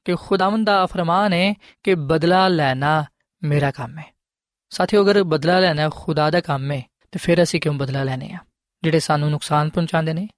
ਕਿ 0.05 0.15
ਖੁਦਾਵੰਦ 0.15 0.67
ਦਾ 0.67 0.87
ਫਰਮਾਨ 0.87 1.33
ਹੈ 1.33 1.55
ਕਿ 1.83 1.95
ਬਦਲਾ 1.95 2.49
ਲੈਣਾ 2.49 3.05
ਮੇਰਾ 3.43 3.71
ਕੰਮ 3.71 3.99
ਹੈ। 3.99 4.15
ਸਾਥੀਓ, 4.71 5.03
ਅਗਰ 5.03 5.23
ਬਦਲਾ 5.23 5.61
ਲੈਣਾ 5.61 5.91
ਖੁਦਾ 5.95 6.31
ਦਾ 6.31 6.41
ਕੰਮ 6.41 6.73
ਹੈ, 6.73 6.83
ਤੇ 7.13 7.19
ਫਿਰ 7.19 7.43
ਅਸੀਂ 7.43 7.61
ਕਿਉਂ 7.61 7.75
ਬਦਲਾ 7.75 8.03
ਲੈਣੇ 8.03 8.33
ਆ 8.33 8.39
ਜਿਹੜੇ 8.83 9.01
ਸਾਨੂੰ 9.01 9.31
ਨੁਕਸਾਨ 9.31 9.71
ਪਹੁੰਚਾਉਂਦੇ 9.71 10.13
ਨੇ, 10.13 10.29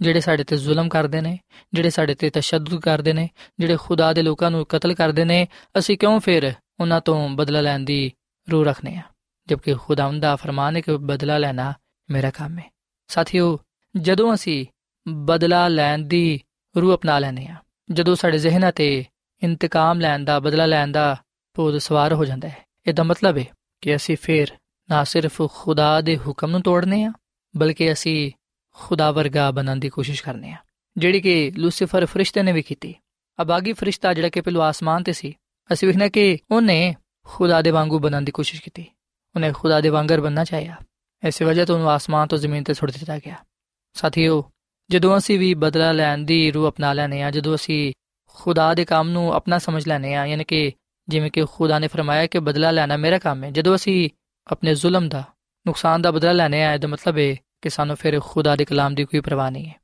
ਜਿਹੜੇ 0.00 0.20
ਸਾਡੇ 0.20 0.44
ਤੇ 0.44 0.56
ਜ਼ੁਲਮ 0.56 0.88
ਕਰਦੇ 0.88 1.20
ਨੇ, 1.20 1.38
ਜਿਹੜੇ 1.72 1.90
ਸਾਡੇ 1.90 2.14
ਤੇ 2.14 2.30
ਤਸ਼ੱਦਦ 2.30 2.80
ਕਰਦੇ 2.80 3.12
ਨੇ, 3.12 3.28
ਜਿਹੜੇ 3.58 3.76
ਖੁਦਾ 3.76 4.12
ਦੇ 4.12 4.22
ਲੋਕਾਂ 4.22 4.50
ਨੂੰ 4.50 4.66
ਕਤਲ 4.66 4.94
ਕਰਦੇ 4.94 5.24
ਨੇ, 5.24 5.48
ਅਸੀਂ 5.78 5.98
ਕਿਉਂ 5.98 6.20
ਫਿਰ 6.20 6.52
ਉਹਨਾਂ 6.80 7.00
ਤੋਂ 7.00 7.28
ਬਦਲਾ 7.28 7.60
ਲੈਣ 7.60 7.80
ਦੀ 7.80 8.12
ਰੂਹ 8.52 8.64
ਰੱਖਨੇ 8.64 8.96
ਆ 8.96 9.02
ਜਦਕਿ 9.48 9.74
ਖੁਦਾਵੰਦ 9.74 10.22
ਦਾ 10.22 10.36
ਫਰਮਾਨ 10.36 10.76
ਹੈ 10.76 10.80
ਕਿ 10.80 10.96
ਬਦਲਾ 10.96 11.38
ਲੈਣਾ 11.38 11.72
ਮੇਰਾ 12.10 12.30
ਕੰਮ 12.30 12.58
ਹੈ 12.58 12.64
ਸਾਥੀਓ 13.10 13.58
ਜਦੋਂ 13.94 14.34
ਅਸੀਂ 14.34 14.64
ਬਦਲਾ 15.06 15.66
ਲੈਣ 15.68 16.02
ਦੀ 16.02 16.40
ਰੂਹ 16.74 16.94
ਅਪਣਾ 16.94 17.18
ਲੈਨੇ 17.18 17.46
ਆ 17.46 17.56
ਜਦੋਂ 17.90 18.14
ਸਾਡੇ 18.16 18.38
ਜ਼ਿਹਨਾਂ 18.38 18.72
ਤੇ 18.72 19.04
ਇੰਤਕਾਮ 19.42 20.00
ਲੈਣ 20.00 20.24
ਦਾ 20.24 20.38
ਬਦਲਾ 20.40 20.66
ਲੈਣ 20.66 20.92
ਦਾ 20.92 21.16
ਭੂਤ 21.56 21.76
ਸਵਾਰ 21.82 22.12
ਹੋ 22.12 22.24
ਜਾਂਦਾ 22.24 22.48
ਹੈ 22.48 22.64
ਇਹਦਾ 22.86 23.02
ਮਤਲਬ 23.02 23.38
ਹੈ 23.38 23.44
ਕਿ 23.82 23.96
ਅਸੀਂ 23.96 24.16
ਫਿਰ 24.16 24.52
ਨਾ 24.88 25.02
ਸਿਰਫ 25.04 25.40
ਖੁਦਾ 25.52 26.00
ਦੇ 26.00 26.16
ਹੁਕਮ 26.16 26.50
ਨੂੰ 26.50 26.62
ਤੋੜਨੇ 26.62 27.04
ਆ 27.04 27.12
ਬਲਕਿ 27.54 27.92
ਅਸੀਂ 27.92 28.30
ਖੁਦਾ 28.76 29.10
ਵਰਗਾ 29.10 29.50
ਬਣਨ 29.50 29.80
ਦੀ 29.80 29.88
ਕੋਸ਼ਿਸ਼ 29.88 30.22
ਕਰਨੇ 30.22 30.52
ਆ 30.52 30.56
ਜਿਹੜੀ 30.96 31.20
ਕਿ 31.20 31.52
ਲੂਸੀਫਰ 31.56 32.06
ਫਰਿਸ਼ਤੇ 32.06 32.42
ਨੇ 32.42 32.52
ਵੀ 32.52 32.62
ਕੀਤੀ 32.62 32.94
ਅਬਾਗੀ 33.38 33.72
ਫਰਿਸ਼ਤਾ 33.72 34.14
ਜਿਹੜਾ 34.14 34.28
ਕਿ 34.28 34.40
ਪਹਿਲੂ 34.40 34.60
ਆਸਮਾਨ 34.60 35.02
ਤੇ 35.02 35.12
ਸੀ 35.12 35.34
ਅਸੀਂ 35.70 35.88
ਵੇਖਣਾ 35.88 36.08
ਕਿ 36.08 36.38
ਉਹਨੇ 36.50 36.94
ਖੁਦਾ 37.26 37.62
ਦੇ 37.62 37.70
ਵਾਂਗੂ 37.70 37.98
ਬਣਨ 37.98 38.24
ਦੀ 38.24 38.32
ਕੋਸ਼ਿਸ਼ 38.32 38.62
ਕੀਤੀ 38.62 38.86
ਉਹਨੇ 39.34 39.52
ਖੁਦਾ 39.52 39.80
ਦੇ 39.80 39.88
ਵਾਂਗਰ 39.88 40.20
ਬਣਨਾ 40.20 40.44
ਚਾਹਿਆ 40.44 40.76
ਇਸੇ 41.24 41.44
ਵਜ੍ਹਾ 41.44 41.64
ਤੋਂ 41.64 41.74
ਉਹਨੂੰ 41.74 41.90
ਆਸਮਾਨ 41.90 42.28
ਤੋਂ 42.28 42.38
ਜ਼ਮੀਨ 42.38 42.64
ਤੇ 42.64 42.74
ਸੁੱਟ 42.74 42.90
ਦਿੱਤਾ 42.90 43.18
ਗਿਆ। 43.18 43.34
ਸਾਥੀਓ, 43.94 44.50
ਜਦੋਂ 44.90 45.18
ਅਸੀਂ 45.18 45.38
ਵੀ 45.38 45.54
ਬਦਲਾ 45.54 45.92
ਲੈਣ 45.92 46.18
ਦੀ 46.18 46.50
ਰੂਹ 46.50 46.68
ਅਪਣਾ 46.68 46.92
ਲੈਨੇ 46.92 47.22
ਆ 47.22 47.30
ਜਦੋਂ 47.30 47.54
ਅਸੀਂ 47.54 47.92
ਖੁਦਾ 48.34 48.74
ਦੇ 48.74 48.84
ਕੰਮ 48.84 49.10
ਨੂੰ 49.10 49.32
ਆਪਣਾ 49.32 49.58
ਸਮਝ 49.58 49.88
ਲੈਨੇ 49.88 50.14
ਆ 50.14 50.26
ਯਾਨੀ 50.26 50.44
ਕਿ 50.44 50.72
ਜਿਵੇਂ 51.08 51.30
ਕਿ 51.30 51.44
ਖੁਦਾ 51.44 51.78
ਨੇ 51.78 51.88
ਫਰਮਾਇਆ 51.88 52.26
ਕਿ 52.26 52.38
ਬਦਲਾ 52.38 52.70
ਲੈਣਾ 52.70 52.96
ਮੇਰਾ 52.96 53.18
ਕੰਮ 53.18 53.44
ਹੈ, 53.44 53.50
ਜਦੋਂ 53.50 53.76
ਅਸੀਂ 53.76 54.10
ਆਪਣੇ 54.46 54.74
ਜ਼ੁਲਮ 54.74 55.08
ਦਾ, 55.08 55.24
ਨੁਕਸਾਨ 55.66 56.02
ਦਾ 56.02 56.10
ਬਦਲਾ 56.10 56.32
ਲੈਣੇ 56.32 56.64
ਆ 56.64 56.74
ਇਹਦਾ 56.74 56.88
ਮਤਲਬ 56.88 57.18
ਹੈ 57.18 57.36
ਕਿ 57.62 57.70
ਸਾਨੂੰ 57.70 57.96
ਫਿਰ 57.96 58.20
ਖੁਦਾ 58.20 58.56
ਦੇ 58.56 58.64
ਕਲਾਮ 58.64 58.94
ਦੀ 58.94 59.04
ਕੋਈ 59.04 59.20
ਪਰਵਾਹ 59.20 59.50
ਨਹੀਂ 59.50 59.66
ਹੈ। 59.66 59.74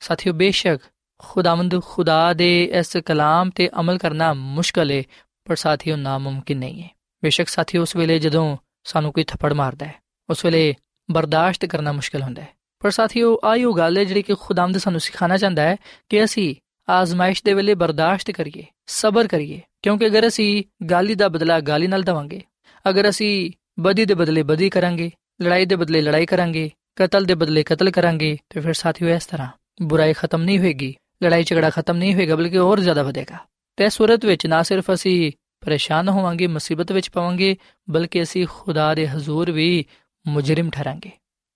ਸਾਥੀਓ, 0.00 0.32
ਬੇਸ਼ੱਕ 0.32 0.82
ਖੁਦਾਵੰਦ 1.18 1.82
ਖੁਦਾ 1.82 2.32
ਦੇ 2.32 2.64
ਇਸ 2.64 2.96
ਕਲਾਮ 2.96 3.50
ਤੇ 3.50 3.70
ਅਮਲ 3.80 3.98
ਕਰਨਾ 3.98 4.34
ਮੁਸ਼ਕਲ 4.34 4.90
ਹੈ, 4.90 5.02
ਪਰ 5.44 5.56
ਸਾਥੀਓ, 5.56 5.96
ਨਾਮੁਮਕਿਨ 5.96 6.58
ਨਹੀਂ 6.58 6.82
ਹੈ। 6.82 6.88
ਬੇਸ਼ੱਕ 7.24 7.48
ਸਾਥੀਓ, 7.48 7.82
ਉਸ 7.82 7.96
ਵੇਲੇ 7.96 8.18
ਜਦੋਂ 8.18 8.56
ਸਾਨੂੰ 8.84 9.12
ਕੋਈ 9.12 9.24
ਥੱਪੜ 9.24 9.52
ਮਾਰਦਾ 9.52 9.86
ਹੈ, 9.86 9.94
ਉਸ 10.30 10.44
ਵੇਲੇ 10.44 10.74
ਬਰਦਾਸ਼ਤ 11.10 11.64
ਕਰਨਾ 11.64 11.92
ਮੁਸ਼ਕਲ 11.92 12.22
ਹੁੰਦਾ 12.22 12.42
ਹੈ। 12.42 12.48
ਪਰ 12.80 12.90
ਸਾਥੀਓ 12.90 13.38
ਆਇਓ 13.44 13.72
ਗੱਲ 13.72 13.98
ਹੈ 13.98 14.04
ਜਿਹੜੀ 14.04 14.22
ਕਿ 14.22 14.34
ਖੁਦਾਵੰਦ 14.40 14.78
ਸਾਨੂੰ 14.78 15.00
ਸਿਖਾਣਾ 15.00 15.36
ਚਾਹੁੰਦਾ 15.36 15.62
ਹੈ 15.62 15.76
ਕਿ 16.08 16.24
ਅਸੀਂ 16.24 16.54
ਆਜ਼ਮਾਇਸ਼ 16.88 17.44
ਦੇ 17.44 17.54
ਵੇਲੇ 17.54 17.74
ਬਰਦਾਸ਼ਤ 17.74 18.30
ਕਰੀਏ, 18.30 18.64
ਸਬਰ 18.86 19.26
ਕਰੀਏ। 19.26 19.60
ਕਿਉਂਕਿ 19.82 20.06
ਅਗਰ 20.06 20.26
ਅਸੀਂ 20.26 20.64
ਗਾਲੀ 20.86 21.14
ਦਾ 21.14 21.28
ਬਦਲਾ 21.28 21.60
ਗਾਲੀ 21.60 21.86
ਨਾਲ 21.86 22.02
ਦਵਾਂਗੇ, 22.02 22.42
ਅਗਰ 22.88 23.08
ਅਸੀਂ 23.08 23.50
ਬਦੀ 23.80 24.04
ਦੇ 24.04 24.14
ਬਦਲੇ 24.14 24.42
ਬਦੀ 24.42 24.70
ਕਰਾਂਗੇ, 24.70 25.10
ਲੜਾਈ 25.42 25.66
ਦੇ 25.66 25.76
ਬਦਲੇ 25.76 26.00
ਲੜਾਈ 26.00 26.26
ਕਰਾਂਗੇ, 26.26 26.70
ਕਤਲ 26.96 27.24
ਦੇ 27.24 27.34
ਬਦਲੇ 27.34 27.62
ਕਤਲ 27.62 27.90
ਕਰਾਂਗੇ, 27.90 28.38
ਤੇ 28.50 28.60
ਫਿਰ 28.60 28.72
ਸਾਥੀਓ 28.72 29.08
ਇਸ 29.08 29.26
ਤਰ੍ਹਾਂ 29.26 29.48
ਬੁਰਾਈ 29.82 30.12
ਖਤਮ 30.12 30.42
ਨਹੀਂ 30.42 30.58
ਹੋਏਗੀ, 30.58 30.94
ਲੜਾਈ 31.22 31.42
ਝਗੜਾ 31.42 31.70
ਖਤਮ 31.70 31.96
ਨਹੀਂ 31.96 32.14
ਹੋਏਗਾ, 32.14 32.36
ਬਲਕਿ 32.36 32.58
ਹੋਰ 32.58 32.80
ਜ਼ਿਆਦਾ 32.80 33.02
ਵਧੇਗਾ। 33.02 33.36
ਤੇ 33.76 33.88
ਸੂਰਤ 33.88 34.24
ਵਿੱਚ 34.24 34.46
ਨਾ 34.46 34.62
ਸਿਰਫ 34.62 34.84
ਅਸੀਂ 34.94 35.32
ਪਰੇਸ਼ਾਨ 35.60 36.08
ਹੋਵਾਂਗੇ, 36.08 36.46
ਮੁਸੀਬਤ 36.46 36.92
ਵਿੱਚ 36.92 37.10
ਪਵਾਂਗੇ, 37.10 37.56
ਬਲਕਿ 37.90 38.22
ਅਸੀਂ 38.22 38.46
ਖੁਦਾ 38.50 38.94
ਦੇ 38.94 39.08
ਹਜ਼ੂਰ 39.08 39.50
ਵੀ 39.50 39.86
ਮੁਜਰਮ 40.26 40.70
ਠਹਿਰਾਂਗੇ। 40.70 41.10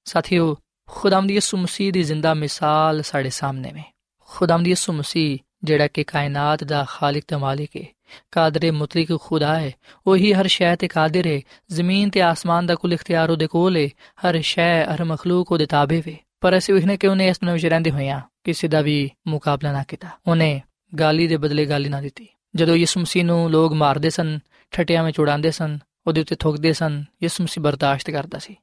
ਸਾਥੀਓ, 0.05 0.57
ਖੁਦਾਮ 0.91 1.27
ਦੀ 1.27 1.35
ਯਿਸੂ 1.35 1.57
ਮਸੀਹ 1.57 1.93
ਦੀ 1.93 2.03
ਜ਼ਿੰਦਾ 2.03 2.35
ਮਿਸਾਲ 2.35 3.03
ਸਾਡੇ 3.03 3.31
ਸਾਹਮਣੇ 3.31 3.69
ਹੈ 3.69 3.95
ਖੁਦਾਮ 4.21 4.63
ਦੀ 4.63 4.71
ਯਿਸੂ 4.71 4.93
ਮਸੀਹ, 4.93 5.39
ਜਿਹੜਾ 5.65 5.87
ਕਿ 5.87 6.05
ਕਾਇਨਾਤ 6.05 6.65
ਦਾ 6.65 6.87
ਖਾਲਕ 6.89 7.23
ਤੇ 7.29 7.37
ਮਾਲਿਕ 7.37 7.71
ਹੈ 7.77 7.87
ਕਾਦਰ 8.33 8.73
ਮੁਤਲਕ 8.73 9.21
ਖੁਦਾ 9.21 9.61
ਹੈ 9.61 9.71
ਉਹੀ 10.07 10.33
ਹਰ 10.33 10.47
ਸ਼ੈ 10.47 10.77
ਤੇ 10.77 10.89
ਕਾਦਰ 10.89 11.27
ਹੈ 11.27 11.41
ਜ਼ਮੀਨ 11.71 12.11
ਤੇ 12.11 12.23
ਆਸਮਾਨ 12.23 12.67
ਦਾ 12.67 12.75
ਕੁੱਲ 12.75 12.93
ਇਖਤਿਆਰ 12.93 13.31
ਉਹਦੇ 13.31 13.47
ਕੋਲ 13.47 13.77
ਹੈ 13.77 13.89
ਹਰ 14.27 14.41
ਸ਼ੈ, 14.41 14.85
ਹਰ 14.85 15.05
ਮਖਲੂਕ 15.05 15.53
ਉਹਦੇ 15.53 15.67
ਤਾਬੇ 15.67 16.03
ਵੇ। 16.07 16.17
ਪਰ 16.41 16.59
ਅਸੀਂ 16.59 16.75
ਵੇਖਨੇ 16.75 16.97
ਕਿ 16.97 17.07
ਉਹਨੇ 17.07 17.29
ਇਸ 17.29 17.43
ਨੂੰ 17.43 17.53
ਵਿੱਚ 17.53 17.67
ਰਹਿੰਦੇ 17.67 17.91
ਹੋਇਆਂ 17.91 18.21
ਕਿਸੇ 18.45 18.69
ਦਾ 18.69 18.81
ਵੀ 18.81 19.11
ਮੁਕਾਬਲਾ 19.27 19.73
ਨਾ 19.73 19.83
ਕੀਤਾ। 19.89 20.09
ਉਹਨੇ 20.27 20.63
ਗਾਲੀ 20.99 21.27
ਦੇ 21.27 21.37
ਬਦਲੇ 21.37 21.67
ਗਾਲੀ 21.67 21.89
ਨਾ 21.89 22.01
ਦਿੱਤੀ। 22.01 22.27
ਜਦੋਂ 22.55 22.77
ਯਿਸੂ 22.77 23.01
ਮਸੀਹ 23.01 23.25
ਨੂੰ 23.25 23.51
ਲੋਕ 23.51 23.73
ਮਾਰਦੇ 23.73 24.11
ਸਨ, 24.11 24.39
ਠਟਿਆਂ 24.71 25.05
ਵਿੱਚ 25.05 25.21
ਉਡਾਉਂਦੇ 25.21 25.51
ਸਨ 25.51 25.79
ਉਹਦੇ 26.09 26.21
ਉੱਤੇ 26.21 26.37
ਥੁੱਕਦੇ 26.37 26.73
ਸਨ, 26.73 27.05
ਯਿਸੂ 27.23 27.45
ਮਸੀਹ 27.45 27.63
ਬਰਦਾਸ਼ਤ 27.63 28.11
ਕਰਦਾ 28.11 28.39
ਸੀ। 28.39 28.57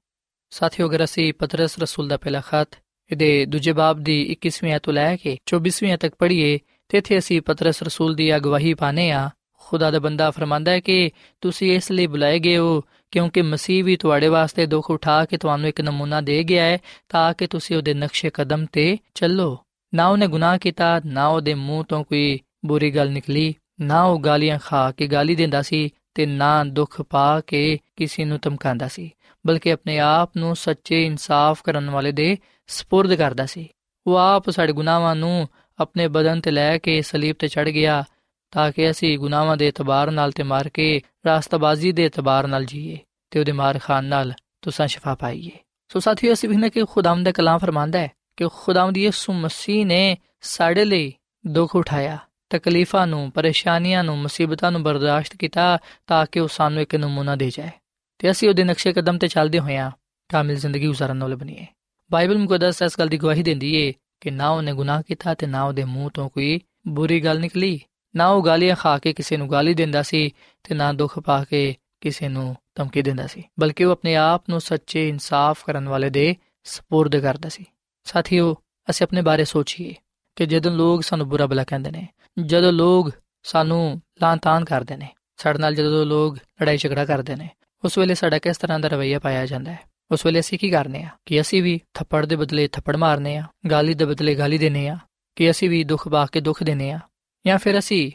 ਸਾਥੀਓ, 0.50 0.88
ਅਗਰ 0.88 1.04
ਅਸੀਂ 1.04 1.34
ਪਤਰਸ 1.34 1.80
ਰਸੂਲ 1.80 2.08
ਦਾ 2.08 2.18
ਪਹਿਲਾ 2.18 2.42
ਖਤ 2.42 2.68
ਇਹਦੇ 3.12 3.46
ਦੂਜੇ 3.46 3.72
ਬਾਬ 3.72 4.00
ਦੀ 4.00 4.32
21ਵੀਂ 4.32 4.72
ਆਇਤ 4.72 4.82
ਤੋਂ 4.82 4.94
ਲੈ 4.94 5.16
ਕੇ 5.16 5.38
24ਵੀਂ 5.46 5.98
ਤੱਕ 5.98 6.16
ਪੜ੍ਹੀਏ, 6.20 6.60
ਤੇ 6.90 6.98
ਇੱਥੇ 6.98 7.18
ਅਸੀਂ 7.18 7.42
ਪਤਰਸ 7.42 7.84
ਰਸੂਲ 7.84 8.16
ਦੀ 8.16 8.36
ਅਗਵਾਹੀ 8.36 8.74
ਪਾਨੇ 8.74 9.12
ਆ 9.12 9.30
ਖੁਦਾ 9.60 9.92
ਦਾ 9.92 10.00
ਬੰਦਾ 10.00 10.32
ਫਰਮਾਂਦਾ 10.32 10.72
ਹੈ 10.72 10.80
ਕਿ 10.80 11.12
ਤੁਸੀਂ 11.42 11.76
ਇਸ 11.76 11.92
ਲਈ 11.92 12.08
ਬੁਲਾਏ 12.08 12.40
ਗਏ 12.40 12.58
ਹੋ 12.58 12.84
ਕਿਉਂਕਿ 13.12 13.42
ਮਸੀਹ 13.42 13.84
ਵੀ 13.84 13.96
ਤੁਹਾਡੇ 13.96 14.28
ਵਾਸਤੇ 14.28 14.66
ਦੁੱਖ 14.66 14.92
ਉਠਾ 14.92 15.26
ਕੇ 15.26 15.38
ਤੁਹਾਨੂੰ 15.38 15.70
ਇੱਕ 15.70 15.82
ਨਮੂਨਾ 15.82 16.22
ਦੇ 16.22 16.44
ਗਿਆ 16.44 16.64
ਹੈ 16.64 16.78
ਤਾਂ 17.10 17.34
ਕਿ 17.34 17.48
ਤੁਸੀਂ 17.48 17.78
ਉਹਦੇ 17.78 17.94
ਨਕਸ਼ੇ 17.94 18.30
ਕਦਮ 18.34 18.66
ਤੇ 18.66 18.98
ਚੱਲੋ। 19.16 19.58
ਨਾ 19.94 20.08
ਉਹਨੇ 20.08 20.28
ਗੁਨਾਹ 20.28 20.58
ਕੀਤਾ, 20.58 21.02
ਨਾ 21.06 21.28
ਉਹਦੇ 21.28 21.54
ਮੂੰਹ 21.54 21.84
ਤੋਂ 21.84 22.04
ਕੋਈ 22.04 22.40
ਬੁਰੀ 22.66 22.92
ਗੱਲ 22.92 23.12
ਨਿਕਲੀ, 23.12 23.56
ਨਾ 23.82 24.04
ਉਹ 24.04 24.20
ਗਾਲੀਆਂ 24.20 24.60
ਖਾ 24.60 24.92
ਕੇ 24.92 25.08
ਗਾਲੀ 25.08 25.36
ਦਿੰਦਾ 25.36 25.62
ਸੀ 25.62 25.90
ਤੇ 26.16 26.26
ਨਾ 26.26 26.64
ਦੁੱਖ 26.64 27.02
ਪਾ 27.02 27.42
ਕੇ 27.42 27.80
ਕਿਸੇ 27.96 28.26
ਨੂੰ 28.26 28.40
ਧਮਕਾਉਂਦਾ 28.42 28.88
ਸੀ, 28.88 29.12
ਬਲਕਿ 29.48 29.72
ਆਪਣੇ 29.72 30.00
ਆਪ 30.00 30.32
ਨੂੰ 30.38 30.56
ਸੱਚੇ 30.56 31.06
ਇਨਸਾਫ 31.06 31.62
ਕਰਨ 31.64 31.90
ਵਾਲੇ 31.90 32.12
ਦੇ 32.12 32.38
ਸਪੁਰਦ 32.68 33.14
ਕਰਦਾ 33.14 33.46
ਸੀ। 33.46 33.70
ਉਹ 34.08 34.16
ਆਪ 34.16 34.50
ਸਾਡੇ 34.50 34.74
ਗੁਨਾਹਾਂ 34.74 35.16
ਨੂੰ 35.16 35.48
ਆਪਣੇ 35.80 36.08
ਬਦਨ 36.08 36.42
ਤੇ 36.42 36.52
ਲੈ 36.52 36.78
ਕੇ 36.78 37.02
ਸਲੀਬ 37.02 37.36
ਤੇ 37.40 37.48
ਚੜ 37.48 37.70
ਗਿਆ, 37.70 38.04
ਤਾਂ 38.52 38.72
ਕਿ 38.72 38.92
ਅਸੀਂ 38.92 39.20
ਗੁਨਾਹਾਂ 39.20 39.58
ਦੇ 39.58 39.68
ਇਤਬਾਰ 39.68 40.12
ਨਾਲ 40.12 40.32
ਤੇ 40.32 40.44
ਮਾਰ 40.44 40.70
ਕੇ 40.70 41.02
ਰਾਸਤਾਬਾਜ਼ੀ 41.26 41.92
ਦੇ 41.92 42.06
ਇਤਬਾਰ 42.06 42.48
ਨਾਲ 42.48 42.66
ਜੀਏ 42.66 42.98
ਤੇ 43.30 43.40
ਉਹਦੇ 43.40 43.52
ਮਾਰ 43.52 43.80
ਖਾਨ 43.80 44.06
ਨਾਲ 44.06 44.34
ਤੁਸਾਂ 44.62 44.88
ਸ਼ਫਾ 44.88 45.16
ਪਾਈਏ। 45.16 45.52
ਸੋ 45.88 46.00
ਸਾਥੀਓ, 46.00 46.34
ਅਸੀਂ 46.34 46.50
ਵੀ 46.50 46.56
ਨਾ 46.56 46.70
ਕਿ 46.70 46.84
ਖੁਦਾਮ 46.86 47.24
ਦਾ 47.24 47.32
ਕਲਾਮ 47.32 47.58
ਫਰਮਾਂਦਾ 47.58 48.00
ਹੈ 48.00 48.12
ਕਿ 48.38 48.46
ਖੁਦਾਵੰਦ 48.54 48.98
ਯਿਸੂ 48.98 49.34
ਮਸੀਹ 49.34 49.86
ਨੇ 49.86 50.18
ਸਾਡੇ 50.42 50.86
ਲਈ 50.86 51.14
ਦੁੱਖ 51.48 51.76
ਉਠਾਇਆ। 51.76 52.18
ਤਕਲੀਫਾਂ 52.50 53.08
ਨੂੰ, 53.08 53.32
ਪਰੇਸ਼ਾਨੀਆਂ 53.32 54.04
ਨੂੰ, 54.04 54.18
ਮੁਸੀਬਤਾਂ 54.18 54.72
ਨੂੰ 54.72 54.84
ਬਰਦਾਸ਼ਤ 54.84 55.36
ਕੀਤਾ 55.36 55.78
ਤਾਂ 56.08 56.26
ਕਿ 56.32 56.40
ਉਹ 56.40 56.48
ਸਾਨੂੰ 56.48 56.82
ਇੱਕ 56.82 56.96
ਨਮੂਨਾ 56.96 57.36
ਦੇ 57.36 57.50
ਜਾਏ। 57.50 57.70
ਤੇ 58.18 58.32
ਅਸੀਂ 58.32 58.50
ਉਹਦੇ 58.50 58.64
ਨਕਸ਼ੇ 58.64 58.94
ਕਦਮ 58.94 59.18
ਤੇ 59.18 59.28
ਚੱਲਦੇ 59.28 59.60
ਹੋਇਆਂ 59.60 59.92
ਕਾਮਿਲ 60.30 60.56
ਜ਼ਿੰਦਗੀ 60.56 60.88
گزارਣ 60.88 61.20
ਵਾਲੇ 61.20 61.36
ਬਣੀਏ। 61.36 61.66
ਬਾਈਬਲ 62.12 62.38
ਮੁਕੱਦਸ 62.38 62.82
ਇਸ 62.82 63.00
ਗੱਲ 63.00 63.08
ਦੀ 63.08 63.18
ਗਵਾਹੀ 63.18 63.44
ਦਿੰਦੀ 63.44 63.76
ਏ 63.76 63.94
ਕਿ 64.22 64.32
ਨਾ 64.32 64.50
ਉਹਨੇ 64.50 64.74
ਗੁਨਾਹ 64.74 65.04
ਕੀਤਾ 65.08 65.34
ਤੇ 65.34 65.48
ਨਾ 65.48 65.64
ਉਹਦੇ 65.64 65.84
ਮੂੰਹ 65.84 66.10
ਤੋਂ 66.10 66.30
ਕੋਈ 66.30 66.60
ਬੁਰੀ 66.88 67.22
ਗੱਲ 67.22 67.40
ਨਿਕਲੀ। 67.40 67.80
ਨਾ 68.16 68.28
ਉਹ 68.28 68.46
ਗਾਲੀਆਂ 68.46 68.76
ਖਾ 68.76 68.98
ਕੇ 68.98 69.14
ਕਿਸੇ 69.14 69.38
ਨੂੰ 69.38 69.52
ਗਾਲੀ 69.52 69.74
ਦਿੰਦਾ 69.74 70.04
ਸੀ 70.04 70.32
ਤੇ 70.64 70.76
ਨਾ 70.76 70.94
ਦੁੱਖ 70.94 71.20
ਪਾ 71.20 71.44
ਕੇ 71.44 71.76
ਕਿਸੇ 72.02 72.28
ਨੂੰ 72.28 72.56
ਧਮਕੀ 72.76 73.02
ਦਿੰਦਾ 73.02 73.28
ਸੀ, 73.28 73.44
ਬਲਕਿ 73.60 73.86
ਉਹ 73.86 73.92
ਆਪਣੇ 73.92 74.16
ਆਪ 74.16 74.44
ਨੂੰ 74.50 74.62
ਸੱਚੇ 74.62 75.10
ਇਨਸਾਫ 75.10 75.66
ਕਰਨ 75.66 75.90
ਵਾਲੇ 75.90 76.10
ਦੇ 76.10 76.36
سپرد 76.64 77.22
ਕਰਦਾ 77.22 77.50
ਸੀ। 77.50 77.66
ਸਾਥੀਓ, 78.04 78.56
ਅਸੀਂ 78.90 79.06
ਆਪਣੇ 79.06 79.22
ਬਾਰੇ 79.22 79.46
ਸੋਚੀਏ। 79.46 79.96
ਕਿ 80.37 80.47
ਜਦੋਂ 80.47 80.73
ਲੋਕ 80.73 81.03
ਸਾਨੂੰ 81.03 81.29
ਬੁਰਾ 81.29 81.47
ਭਲਾ 81.47 81.65
ਕਹਿੰਦੇ 81.65 81.91
ਨੇ 81.91 82.07
ਜਦੋਂ 82.45 82.73
ਲੋਕ 82.73 83.11
ਸਾਨੂੰ 83.43 84.03
ਲਾਂਤਾਨ 84.23 84.65
ਕਰਦੇ 84.65 84.97
ਨੇ 84.97 85.09
ਸਾਡੇ 85.37 85.59
ਨਾਲ 85.59 85.75
ਜਦੋਂ 85.75 86.07
ਲੋਕ 86.07 86.37
ਲੜਾਈ 86.37 86.77
ਝਗੜਾ 86.77 87.05
ਕਰਦੇ 87.05 87.37
ਨੇ 87.37 87.49
ਉਸ 87.85 87.99
ਵੇਲੇ 87.99 88.15
ਸਾਡਾ 88.15 88.39
ਕਿਸ 88.39 88.59
ਤਰ੍ਹਾਂ 88.59 88.81
ਦਾ 88.81 88.89
ਰਵਈਆ 88.89 89.19
ਪਾਇਆ 89.19 89.47
ਜਾਂਦਾ 89.47 89.73
ਹੈ 89.73 89.79
ਉਸ 90.11 90.27
ਵੇਲੇ 90.27 90.41
ਅਸੀਂ 90.41 90.59
ਕੀ 90.59 90.71
ਕਰਨੇ 90.71 91.03
ਆ 91.03 91.09
ਕਿ 91.27 91.41
ਅਸੀਂ 91.41 91.63
ਵੀ 91.63 91.81
ਥੱਪੜ 91.95 92.27
ਦੇ 92.27 92.37
ਬਦਲੇ 92.37 92.69
ਥੱਪੜ 92.69 92.97
ਮਾਰਨੇ 92.97 93.37
ਆ 93.37 93.43
ਗਾਲੀ 93.71 93.95
ਦੇ 93.95 94.05
ਬਦਲੇ 94.05 94.35
ਗਾਲੀ 94.35 94.59
ਦੇਨੇ 94.59 94.89
ਆ 94.89 94.99
ਕਿ 95.37 95.51
ਅਸੀਂ 95.51 95.71
ਵੀ 95.71 95.85
ਦੁੱਖ 95.85 96.09
ਪਾ 96.09 96.27
ਕੇ 96.27 96.41
ਦੁੱਖ 96.41 96.63
ਦੇਨੇ 96.63 96.91
ਆ 96.91 97.01
ਜਾਂ 97.47 97.59
ਫਿਰ 97.59 97.79
ਅਸੀਂ 97.79 98.13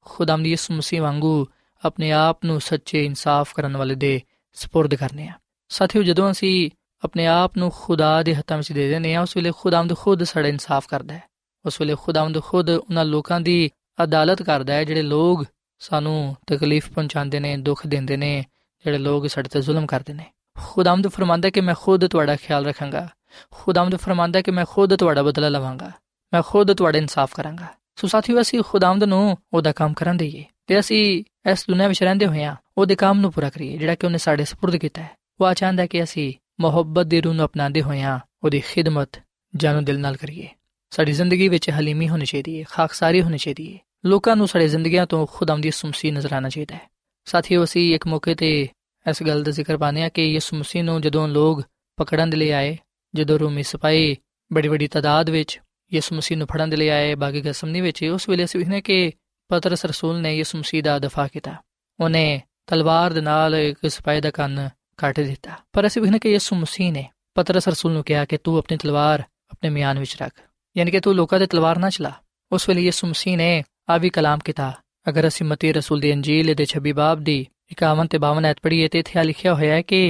ਖੁਦਾਮ 0.00 0.42
ਦੀ 0.42 0.50
ਯਿਸੂ 0.50 0.74
ਮਸੀਹ 0.74 1.02
ਵਾਂਗੂ 1.02 1.46
ਆਪਣੇ 1.84 2.12
ਆਪ 2.12 2.44
ਨੂੰ 2.44 2.60
ਸੱਚੇ 2.60 3.04
ਇਨਸਾਫ 3.04 3.54
ਕਰਨ 3.54 3.76
ਵਾਲੇ 3.76 3.94
ਦੇ 3.94 4.20
سپرد 4.56 4.96
ਕਰਨੇ 4.96 5.28
ਆ 5.28 5.32
ਸਾਥੀਓ 5.68 6.02
ਜਦੋਂ 6.02 6.30
ਅਸੀਂ 6.30 6.70
ਆਪਣੇ 7.04 7.26
ਆਪ 7.26 7.56
ਨੂੰ 7.56 7.72
ਖੁਦਾ 7.76 8.22
ਦੇ 8.22 8.34
ਹੱਥਾਂ 8.34 8.56
ਵਿੱਚ 8.56 8.72
ਦੇ 8.72 8.88
ਦਿੰਦੇ 8.88 9.14
ਆ 9.14 9.22
ਉਸ 9.22 9.36
ਵੇਲੇ 9.36 9.52
ਖੁਦਾਵੰਦ 9.58 9.96
ਖੁਦ 9.96 10.22
ਸਾਡਾ 10.22 10.48
ਇਨਸਾਫ 10.48 10.86
ਕਰਦਾ 10.88 11.14
ਹੈ 11.14 11.22
ਉਸ 11.66 11.80
ਵੇਲੇ 11.80 11.94
ਖੁਦਾਵੰਦ 11.94 12.42
ਖੁਦ 12.42 12.70
ਉਹਨਾਂ 12.70 13.04
ਲੋਕਾਂ 13.04 13.40
ਦੀ 13.40 13.70
ਅਦਾਲਤ 14.04 14.42
ਕਰਦਾ 14.42 14.72
ਹੈ 14.72 14.84
ਜਿਹੜੇ 14.84 15.02
ਲੋਕ 15.02 15.44
ਸਾਨੂੰ 15.78 16.36
ਤਕਲੀਫ 16.46 16.90
ਪਹੁੰਚਾਉਂਦੇ 16.90 17.40
ਨੇ 17.40 17.56
ਦੁੱਖ 17.56 17.86
ਦਿੰਦੇ 17.86 18.16
ਨੇ 18.16 18.44
ਜਿਹੜੇ 18.84 18.98
ਲੋਕ 18.98 19.26
ਸਾਡੇ 19.26 19.48
ਤੇ 19.48 19.60
ਜ਼ੁਲਮ 19.60 19.86
ਕਰਦੇ 19.86 20.12
ਨੇ 20.12 20.24
ਖੁਦਾਵੰਦ 20.58 21.08
ਫਰਮਾਂਦਾ 21.08 21.50
ਕਿ 21.50 21.60
ਮੈਂ 21.60 21.74
ਖੁਦ 21.80 22.06
ਤੁਹਾਡਾ 22.06 22.36
ਖਿਆਲ 22.36 22.66
ਰੱਖਾਂਗਾ 22.66 23.08
ਖੁਦਾਵੰਦ 23.50 23.96
ਫਰਮਾਂਦਾ 23.96 24.42
ਕਿ 24.42 24.50
ਮੈਂ 24.50 24.64
ਖੁਦ 24.68 24.96
ਤੁਹਾਡਾ 24.96 25.22
ਬਦਲਾ 25.22 25.48
ਲਵਾਂਗਾ 25.48 25.92
ਮੈਂ 26.34 26.42
ਖੁਦ 26.42 26.72
ਤੁਹਾਡਾ 26.72 26.98
ਇਨਸਾਫ 26.98 27.34
ਕਰਾਂਗਾ 27.34 27.66
ਸੋ 27.96 28.08
ਸਾਥੀਓ 28.08 28.40
ਅਸੀਂ 28.40 28.62
ਖੁਦਾਵੰਦ 28.66 29.04
ਨੂੰ 29.04 29.36
ਉਹਦਾ 29.52 29.72
ਕੰਮ 29.72 29.92
ਕਰਨ 29.92 30.16
ਦੇਈਏ 30.16 30.44
ਤੇ 30.66 30.80
ਅਸੀਂ 30.80 31.24
ਇਸ 31.50 31.64
ਦੁਨੀਆਂ 31.68 31.88
ਵਿੱਚ 31.88 32.02
ਰਹਿੰਦੇ 32.02 32.26
ਹੋਏ 32.26 32.44
ਆ 32.44 32.56
ਉਹਦੇ 32.78 32.94
ਕੰਮ 32.94 33.20
ਨੂੰ 33.20 33.32
ਪੂਰਾ 33.32 33.50
ਕਰੀਏ 33.50 33.78
ਜਿਹੜਾ 33.78 33.94
ਕਿ 33.94 34.06
ਉਹਨੇ 34.06 34.18
ਸਾਡੇ 34.18 34.42
سپرد 34.42 34.78
ਕੀਤਾ 34.78 35.02
ਹੈ 35.02 35.10
ਉਹ 35.40 35.54
ਚਾਹੁੰਦਾ 35.54 35.86
ਕਿ 35.86 36.02
ਅਸੀਂ 36.02 36.32
ਮੁਹੱਬਤ 36.60 37.06
ਦੀ 37.06 37.20
ਰੂਹ 37.20 37.34
ਨੂੰ 37.34 37.46
ਅਪਣਾਉਂਦੇ 37.46 37.82
ਹੋਇਆਂ 37.82 38.20
ਉਹਦੀ 38.44 38.60
ਖਿਦਮਤ 38.60 39.08
ਜਾਨੋ 39.56 39.80
ਦਿਲ 39.80 40.00
ਨਾਲ 40.00 40.16
ਕਰੀਏ 40.16 40.48
ਸਾਡੀ 40.89 41.11
ਜ਼ਿੰਦਗੀ 41.11 41.47
ਵਿੱਚ 41.47 41.69
ਹਲੀਮੀ 41.69 42.09
ਹੋਣੀ 42.09 42.25
ਚਾਹੀਦੀ 42.25 42.59
ਹੈ, 42.59 42.63
ਖਾਕਸਾਰੀ 42.69 43.21
ਹੋਣੀ 43.21 43.37
ਚਾਹੀਦੀ 43.37 43.73
ਹੈ। 43.73 43.79
ਲੋਕਾਂ 44.05 44.35
ਨੂੰ 44.35 44.47
ਸਾਡੇ 44.47 44.67
ਜ਼ਿੰਦਗੀਆਂ 44.67 45.05
ਤੋਂ 45.05 45.27
ਖੁਦਾਮ 45.31 45.61
ਦੀ 45.61 45.71
ਸੁਮਸੀ 45.71 46.11
ਨਜ਼ਰ 46.11 46.33
ਆਣਾ 46.33 46.49
ਚਾਹੀਦਾ 46.49 46.75
ਹੈ। 46.75 46.81
ਸਾਥੀਓ, 47.25 47.63
ਅਸੀਂ 47.63 47.95
ਇੱਕ 47.95 48.07
ਮੌਕੇ 48.07 48.35
ਤੇ 48.35 48.67
ਇਸ 49.09 49.23
ਗੱਲ 49.23 49.43
ਦਾ 49.43 49.51
ਜ਼ਿਕਰ 49.51 49.77
ਪਾਣੇ 49.77 50.03
ਆ 50.03 50.09
ਕਿ 50.09 50.23
ਯਿਸੂ 50.23 50.57
ਮਸੀਹ 50.57 50.83
ਨੂੰ 50.83 51.01
ਜਦੋਂ 51.01 51.27
ਲੋਕ 51.27 51.61
ਪਕੜਨ 51.97 52.29
ਦੇ 52.29 52.37
ਲਈ 52.37 52.49
ਆਏ, 52.49 52.77
ਜਦੋਂ 53.15 53.39
ਰੋਮੀ 53.39 53.63
ਸਿਪਾਹੀ 53.63 54.17
ਬੜੀ 54.53 54.67
ਬੜੀ 54.67 54.87
ਤਾਦਾਦ 54.87 55.29
ਵਿੱਚ 55.29 55.61
ਯਿਸੂ 55.93 56.15
ਮਸੀਹ 56.15 56.37
ਨੂੰ 56.37 56.47
ਫੜਨ 56.47 56.69
ਦੇ 56.69 56.77
ਲਈ 56.77 56.87
ਆਏ 56.87 57.15
ਬਾਗੀ 57.15 57.41
ਗਸਮਨੀ 57.41 57.81
ਵਿੱਚ, 57.81 58.03
ਉਸ 58.03 58.29
ਵੇਲੇ 58.29 58.45
ਅਸੀਂ 58.45 58.59
ਵੇਖਨੇ 58.59 58.81
ਕਿ 58.81 59.11
ਪਤਰਸ 59.47 59.85
ਰਸੂਲ 59.85 60.21
ਨੇ 60.21 60.37
ਯਿਸੂ 60.37 60.57
ਮਸੀਹ 60.57 60.83
ਦਾ 60.83 60.99
ਦਫਾ 60.99 61.27
ਕੀਤਾ। 61.27 61.55
ਉਹਨੇ 61.99 62.41
ਤਲਵਾਰ 62.67 63.13
ਦੇ 63.13 63.21
ਨਾਲ 63.21 63.55
ਇੱਕ 63.55 63.87
ਸਿਪਾਹੀ 63.89 64.21
ਦਾ 64.21 64.31
ਕੰਨ 64.31 64.69
ਕੱਟ 64.97 65.19
ਦਿੱਤਾ। 65.19 65.51
ਪਰ 65.73 65.87
ਅਸੀਂ 65.87 66.01
ਵੇਖਨੇ 66.01 66.19
ਕਿ 66.19 66.29
ਯਿਸੂ 66.29 66.55
ਮਸੀਹ 66.55 66.91
ਨੇ 66.91 67.09
ਪਤਰਸ 67.35 67.67
ਰਸੂਲ 67.67 67.91
ਨੂੰ 67.91 68.03
ਕਿਹਾ 68.03 68.25
ਕਿ 68.25 68.37
ਤੂੰ 68.37 68.57
ਆਪਣੀ 68.57 68.77
ਤਲਵਾਰ 68.77 69.23
ਆਪਣੇ 69.49 69.69
ਮਿਆਨ 69.69 69.99
ਵਿੱਚ 69.99 70.15
ਰੱਖ। 70.21 70.48
ਯਾਨੀ 70.75 70.91
ਕਿ 70.91 70.99
ਤੂੰ 70.99 71.15
ਲੋਕਾਂ 71.15 71.39
ਤੇ 71.39 71.45
ਤਲਵਾਰ 71.45 71.77
ਨਾ 71.77 71.89
ਚਲਾ 71.89 72.11
ਉਸ 72.51 72.69
ਵੇਲੇ 72.69 72.81
ਯਿਸੂ 72.81 73.07
ਮਸੀਹ 73.07 73.37
ਨੇ 73.37 73.63
ਆ 73.89 73.97
ਵੀ 73.97 74.09
ਕਲਾਮ 74.09 74.39
ਕੀਤਾ 74.39 74.71
ਅਗਰ 75.09 75.27
ਅਸੀਂ 75.27 75.45
ਮਤੀ 75.45 75.71
ਰਸੂਲ 75.73 75.99
ਦੀ 75.99 76.13
ਅੰਜੀਲ 76.13 76.53
ਦੇ 76.53 76.65
26 76.73 76.93
ਬਾਬ 76.93 77.23
ਦੀ 77.23 77.37
51 77.73 78.07
ਤੇ 78.07 78.19
52 78.19 78.45
ਐਤ 78.45 78.59
ਪੜ੍ਹੀਏ 78.63 78.87
ਤੇ 78.87 78.99
ਇੱਥੇ 78.99 79.23
ਲਿਖਿਆ 79.23 79.53
ਹੋਇਆ 79.53 79.73
ਹੈ 79.73 79.81
ਕਿ 79.81 80.01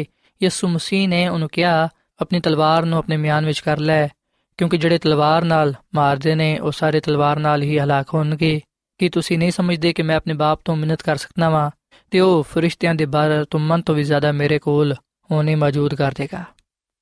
ਯਿਸੂ 0.42 0.68
ਮਸੀਹ 0.68 1.08
ਨੇ 1.08 1.28
ਉਹਨੂੰ 1.28 1.50
ਕਿਹਾ 1.50 1.90
ਆਪਣੀ 2.20 2.40
ਤਲਵਾਰ 2.40 2.86
ਨੂੰ 2.86 2.98
ਆਪਣੇ 2.98 3.18
ਮਿਆਨ 3.18 3.46
ਵਿੱਚ 3.46 3.60
ਕਰ 3.60 3.80
ਲੈ 3.80 4.08
ਕਿਉਂਕਿ 4.60 4.78
ਜਿਹੜੇ 4.78 4.98
ਤਲਵਾਰ 4.98 5.44
ਨਾਲ 5.44 5.74
ਮਾਰਦੇ 5.96 6.36
ਨੇ 6.36 6.58
ਉਹ 6.60 6.72
ਸਾਰੇ 6.72 7.00
ਤਲਵਾਰ 7.00 7.40
ਨਾਲ 7.40 7.62
ਹੀ 7.64 7.78
ਹਲਾਕ 7.80 8.14
ਹੋਣਗੇ 8.14 8.60
ਕਿ 9.00 9.10
ਤੁਸੀਂ 9.10 9.38
ਨਹੀਂ 9.38 9.52
ਸਮਝਦੇ 9.52 9.94
ਕਿ 9.94 10.04
ਮੈਂ 10.04 10.16
ਆਪਣੇ 10.16 10.34
ਬਾਪ 10.34 10.62
ਤੋਂ 10.66 10.76
ਮਿਹਨਤ 10.76 11.02
ਕਰ 11.02 11.18
ਸਕਦਾ 11.18 11.50
ਵਾਂ 11.50 11.70
ਤੇ 12.12 12.20
ਉਹ 12.20 12.44
ਫਰਿਸ਼ਤਿਆਂ 12.44 12.96
ਦੇ 12.96 13.06
ਬਾਹਰ 13.06 13.46
ਤੁਮਨ 13.46 13.82
ਤੋਂ 13.82 13.96
ਵੀ 13.96 14.04
ਜ਼ਿਆਦਾ 14.04 14.32
ਮੇਰੇ 14.32 14.60
ਕੋਲ 14.60 14.94
ਹੋਣੇ 15.30 15.56
ਮੌਜੂਦ 15.56 15.96
ਕਰ 15.96 16.14
ਦੇਗਾ 16.14 16.44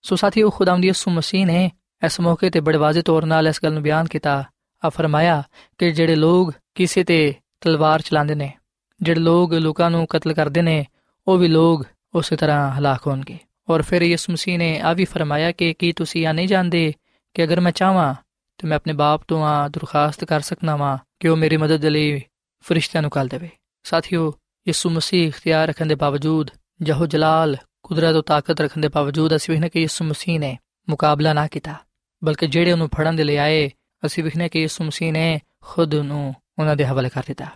ਸੋ 0.04 0.16
ਸਾਥੀਓ 0.16 0.50
ਖੁਦਾਵੰਦ 0.50 0.86
ਯਿਸੂ 0.86 1.12
ਮਸੀਹ 1.12 1.46
ਨੇ 1.46 1.70
ਇਸ 2.06 2.20
ਮੌਕੇ 2.20 2.50
ਤੇ 2.50 2.60
ਬੜੇ 2.60 2.78
ਵਾਜ਼ਿਹ 2.78 3.04
ਤੌਰ 3.04 3.26
ਨਾਲ 3.26 3.48
ਇਸ 3.48 3.60
ਗੱਲ 3.64 3.74
ਨੂੰ 3.74 3.84
ਬਿਆਨ 3.84 4.06
ਕੀਤਾ। 4.06 4.44
ਆ 4.86 4.90
ਫਰਮਾਇਆ 4.90 5.44
ਕਿ 5.78 5.92
ਜਿਹੜੇ 5.92 6.16
ਲੋਕ 6.16 6.54
ਕਿਸੇ 6.76 7.04
ਤੇ 7.04 7.34
ਤਲਵਾਰ 7.62 8.02
ਚਲਾਉਂਦੇ 8.02 8.36
ਨੇ, 8.36 8.54
ਜਿਹੜੇ 9.02 9.22
ਲੋਕ 9.22 9.54
ਲੋਕਾਂ 9.54 9.92
ਨੂੰ 9.92 10.08
ਕਤਲ 10.08 10.34
ਕਰਦੇ 10.34 10.62
ਨੇ, 10.62 10.86
ਉਹ 11.28 11.38
ਵੀ 11.38 11.48
ਲੋਕ 11.48 11.86
ਉਸੇ 12.16 12.36
ਤਰ੍ਹਾਂ 12.36 12.72
ਹਲਾਕ 12.72 13.08
ਹੋਣਗੇ। 13.08 13.38
ਔਰ 13.70 13.82
ਫਿਰ 13.82 14.02
ਯਿਸੂ 14.02 14.34
ਮਸੀਹ 14.34 14.58
ਨੇ 14.58 14.80
ਆ 14.80 14.94
ਵੀ 14.94 15.06
ਫਰਮਾਇਆ 15.06 15.52
ਕਿ 15.52 15.74
ਕੀ 15.74 15.92
ਤੁਸੀਂ 15.92 16.28
ਆ 16.28 16.32
ਨਹੀਂ 16.32 16.48
ਜਾਣਦੇ 16.48 16.94
ਕਿ 17.34 17.44
ਅਗਰ 17.44 17.60
ਮੈਂ 17.60 17.72
ਚਾਹਾਂ 17.72 18.16
ਤੇ 18.58 18.68
ਮੈਂ 18.68 18.78
ਆਪਣੇ 18.78 18.94
ਬਾਪ 18.94 19.22
ਤੋਂ 19.28 19.46
ਆ 19.46 19.68
ਦਰਖਾਸਤ 19.68 20.26
ਕਰ 20.26 20.40
ਸਕਣਾ 20.40 20.76
ਵਾਂ 20.76 20.98
ਕਿ 21.20 21.28
ਉਹ 21.28 21.38
ਮੇਰੀ 21.38 21.58
ਮਦਦ 21.58 21.86
ਲਈ 21.86 22.22
ਫਰਿਸ਼ਤਿਆਂ 22.62 23.02
ਨੂੰ 23.02 23.12
ਕਾਲ 23.12 23.28
ਦੇਵੇ। 23.28 23.50
ਸਾਥੀਓ, 23.84 24.34
ਯਿਸੂ 24.68 24.90
ਮਸੀਹ 24.90 25.28
ਇਖਤਿਆਰ 25.28 25.68
ਰੱਖਣ 25.68 25.86
ਦੇ 25.86 25.96
ਬਾਵਜੂਦ, 25.96 26.50
ਜਹੋ 26.82 27.06
ਜਲਾਲ 27.06 27.58
ਕੁਦਰਤ 27.84 28.16
ਤੇ 28.16 28.22
ਤਾਕਤ 28.22 28.62
ਰੱਖਣ 28.62 28.82
ਦੇ 28.82 28.88
ਬਾਵਜੂਦ, 28.88 29.36
ਅਸੀਂ 29.36 29.54
ਵੇਖਨੇ 29.54 29.70
ਕਿ 29.70 29.82
ਯਿਸੂ 29.82 30.06
ਮਸੀਹ 30.06 30.40
ਨੇ 30.40 30.58
ਮੁਕਾਬਲਾ 30.90 31.34
ਨਾ 31.34 31.48
ਕੀਤਾ। 31.48 31.76
ਬਲਕਿ 32.23 32.47
ਜਿਹੜੇ 32.47 32.73
ਉਹਨੂੰ 32.73 32.89
ਫੜਨ 32.97 33.17
ਦੇ 33.17 33.25
ਲਈ 33.25 33.37
ਆਏ 33.37 33.71
ਅਸੀਂ 34.07 34.25
ਵੇਖਨੇ 34.25 34.49
ਕਿ 34.49 34.61
ਯਿਸੂ 34.61 34.85
ਮਸੀਹ 34.85 35.13
ਨੇ 35.13 35.41
ਖੁਦ 35.61 35.95
ਨੂੰ 35.95 36.35
ਉਹਨਾਂ 36.59 36.77
ਦੇ 36.77 36.87
ਹਵਾਲੇ 36.87 37.09
ਕਰ 37.09 37.23
ਦਿੱਤਾ 37.27 37.47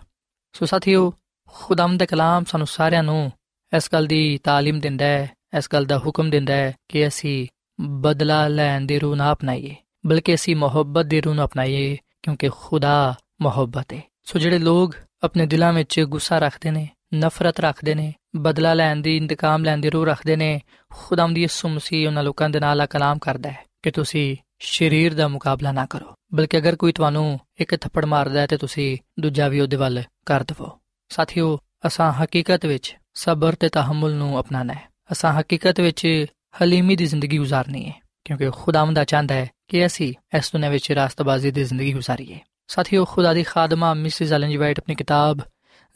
ਸੋ 0.53 0.65
ਸਾਥੀਓ 0.65 1.13
ਖੁਦਾਮ 1.47 1.97
ਦਾ 1.97 2.05
ਕਲਾਮ 2.05 2.43
ਸਾਨੂੰ 2.43 2.67
ਸਾਰਿਆਂ 2.67 3.03
ਨੂੰ 3.03 3.31
ਇਸ 3.77 3.89
ਗੱਲ 3.93 4.07
ਦੀ 4.07 4.39
تعلیم 4.49 4.79
ਦਿੰਦਾ 4.79 5.05
ਹੈ 5.05 5.29
ਇਸ 5.57 5.69
ਗੱਲ 5.73 5.85
ਦਾ 5.85 5.97
ਹੁਕਮ 5.97 6.29
ਦਿੰਦਾ 6.29 6.53
ਹੈ 6.53 6.73
ਕਿ 6.89 7.07
ਅਸੀਂ 7.07 7.47
ਬਦਲਾ 7.81 8.47
ਲੈਣ 8.47 8.85
ਦੀ 8.85 8.99
ਰੂਹ 8.99 9.15
ਨਾ 9.15 9.31
ਅਪਣਾਈਏ 9.31 9.75
ਬਲਕਿ 10.05 10.35
ਅਸੀਂ 10.35 10.55
ਮੁਹੱਬਤ 10.55 11.05
ਦੀ 11.05 11.21
ਰੂਹ 11.21 11.35
ਨੂੰ 11.35 11.45
ਅਪਣਾਈਏ 11.45 11.97
ਕਿਉਂਕਿ 12.21 12.49
ਖੁਦਾ 12.49 13.15
ਮੁਹੱਬਤ 13.41 13.93
ਹੈ 13.93 14.01
ਸੋ 14.23 14.39
ਜਿਹੜੇ 14.39 14.59
ਲੋਕ 14.59 14.95
ਆਪਣੇ 15.23 15.45
ਦਿਲਾਂ 15.45 15.73
ਵਿੱਚ 15.73 15.99
ਗੁੱਸਾ 15.99 16.39
ਰੱਖਦੇ 16.39 16.71
ਨੇ 16.71 16.87
ਨਫ਼ਰਤ 17.13 17.59
ਰੱਖਦੇ 17.59 17.95
ਨੇ 17.95 18.13
ਬਦਲਾ 18.35 18.73
ਲੈਣ 18.73 19.01
ਦੀ 19.01 19.17
ਇੰਤਕਾਮ 19.17 19.63
ਲੈਣ 19.63 19.81
ਦੀ 19.81 19.89
ਰੂਹ 19.89 20.05
ਰੱਖਦੇ 20.05 20.35
ਨੇ 20.35 20.59
ਖੁਦਾਮ 20.91 21.33
ਦੀ 21.33 21.41
ਯਿਸੂ 21.41 21.69
ਮਸੀਹ 21.69 22.07
ਉਹਨਾਂ 22.07 22.23
ਲੋਕਾਂ 22.23 22.49
ਦੇ 22.49 22.59
ਨਾਲ 22.59 22.85
ਕਲਾਮ 22.85 23.19
ਕਰਦਾ 23.19 23.49
ਹੈ 23.49 23.63
ਕਿ 23.83 23.91
ਤੁਸੀਂ 23.91 24.35
ਸਰੀਰ 24.64 25.14
ਦਾ 25.14 25.28
ਮੁਕਾਬਲਾ 25.28 25.72
ਨਾ 25.72 25.86
ਕਰੋ। 25.86 26.14
ਬਲਕਿ 26.34 26.58
ਅਗਰ 26.58 26.76
ਕੋਈ 26.76 26.92
ਤੁਹਾਨੂੰ 26.92 27.40
ਇੱਕ 27.60 27.76
ਥੱਪੜ 27.76 28.04
ਮਾਰਦਾ 28.04 28.40
ਹੈ 28.40 28.46
ਤੇ 28.46 28.56
ਤੁਸੀਂ 28.56 28.98
ਦੂਜਾ 29.20 29.48
ਵੀ 29.48 29.60
ਉਹਦੇ 29.60 29.76
ਵੱਲ 29.76 30.02
ਕਰ 30.26 30.42
ਦਵੋ। 30.42 30.78
ਸਾਥੀਓ, 31.08 31.58
ਅਸਾਂ 31.86 32.12
ਹਕੀਕਤ 32.12 32.66
ਵਿੱਚ 32.66 32.96
ਸਬਰ 33.14 33.54
ਤੇ 33.54 33.68
ਤਹਮਲ 33.68 34.12
ਨੂੰ 34.12 34.40
ਅਪਣਾਣਾ 34.40 34.72
ਹੈ। 34.72 34.88
ਅਸਾਂ 35.12 35.32
ਹਕੀਕਤ 35.32 35.80
ਵਿੱਚ 35.80 36.26
ਹਲੀਮੀ 36.62 36.96
ਦੀ 36.96 37.06
ਜ਼ਿੰਦਗੀ 37.06 37.38
گزارਨੀ 37.38 37.88
ਹੈ, 37.88 38.02
ਕਿਉਂਕਿ 38.24 38.50
ਖੁਦਾਵੰਦਾ 38.50 39.04
ਚਾਹੁੰਦਾ 39.04 39.34
ਹੈ 39.34 39.50
ਕਿ 39.68 39.86
ਅਸੀਂ 39.86 40.14
ਇਸ 40.36 40.52
ਦੁਨੀਆਂ 40.52 40.70
ਵਿੱਚ 40.70 40.92
ਰਾਸਤਬਾਜ਼ੀ 40.92 41.50
ਦੀ 41.50 41.64
ਜ਼ਿੰਦਗੀ 41.64 41.94
گزارੀਏ 41.94 42.38
ਸਾਥੀਓ, 42.68 43.04
ਖੁਦਾ 43.04 43.34
ਦੀ 43.34 43.42
ਖਾਦਮਾ 43.42 43.94
ਮਿਸਿਸ 43.94 44.32
ਐਲਨ 44.32 44.50
ਜੀ 44.50 44.56
ਵਾਈਟ 44.56 44.78
ਆਪਣੀ 44.78 44.94
ਕਿਤਾਬ 44.94 45.38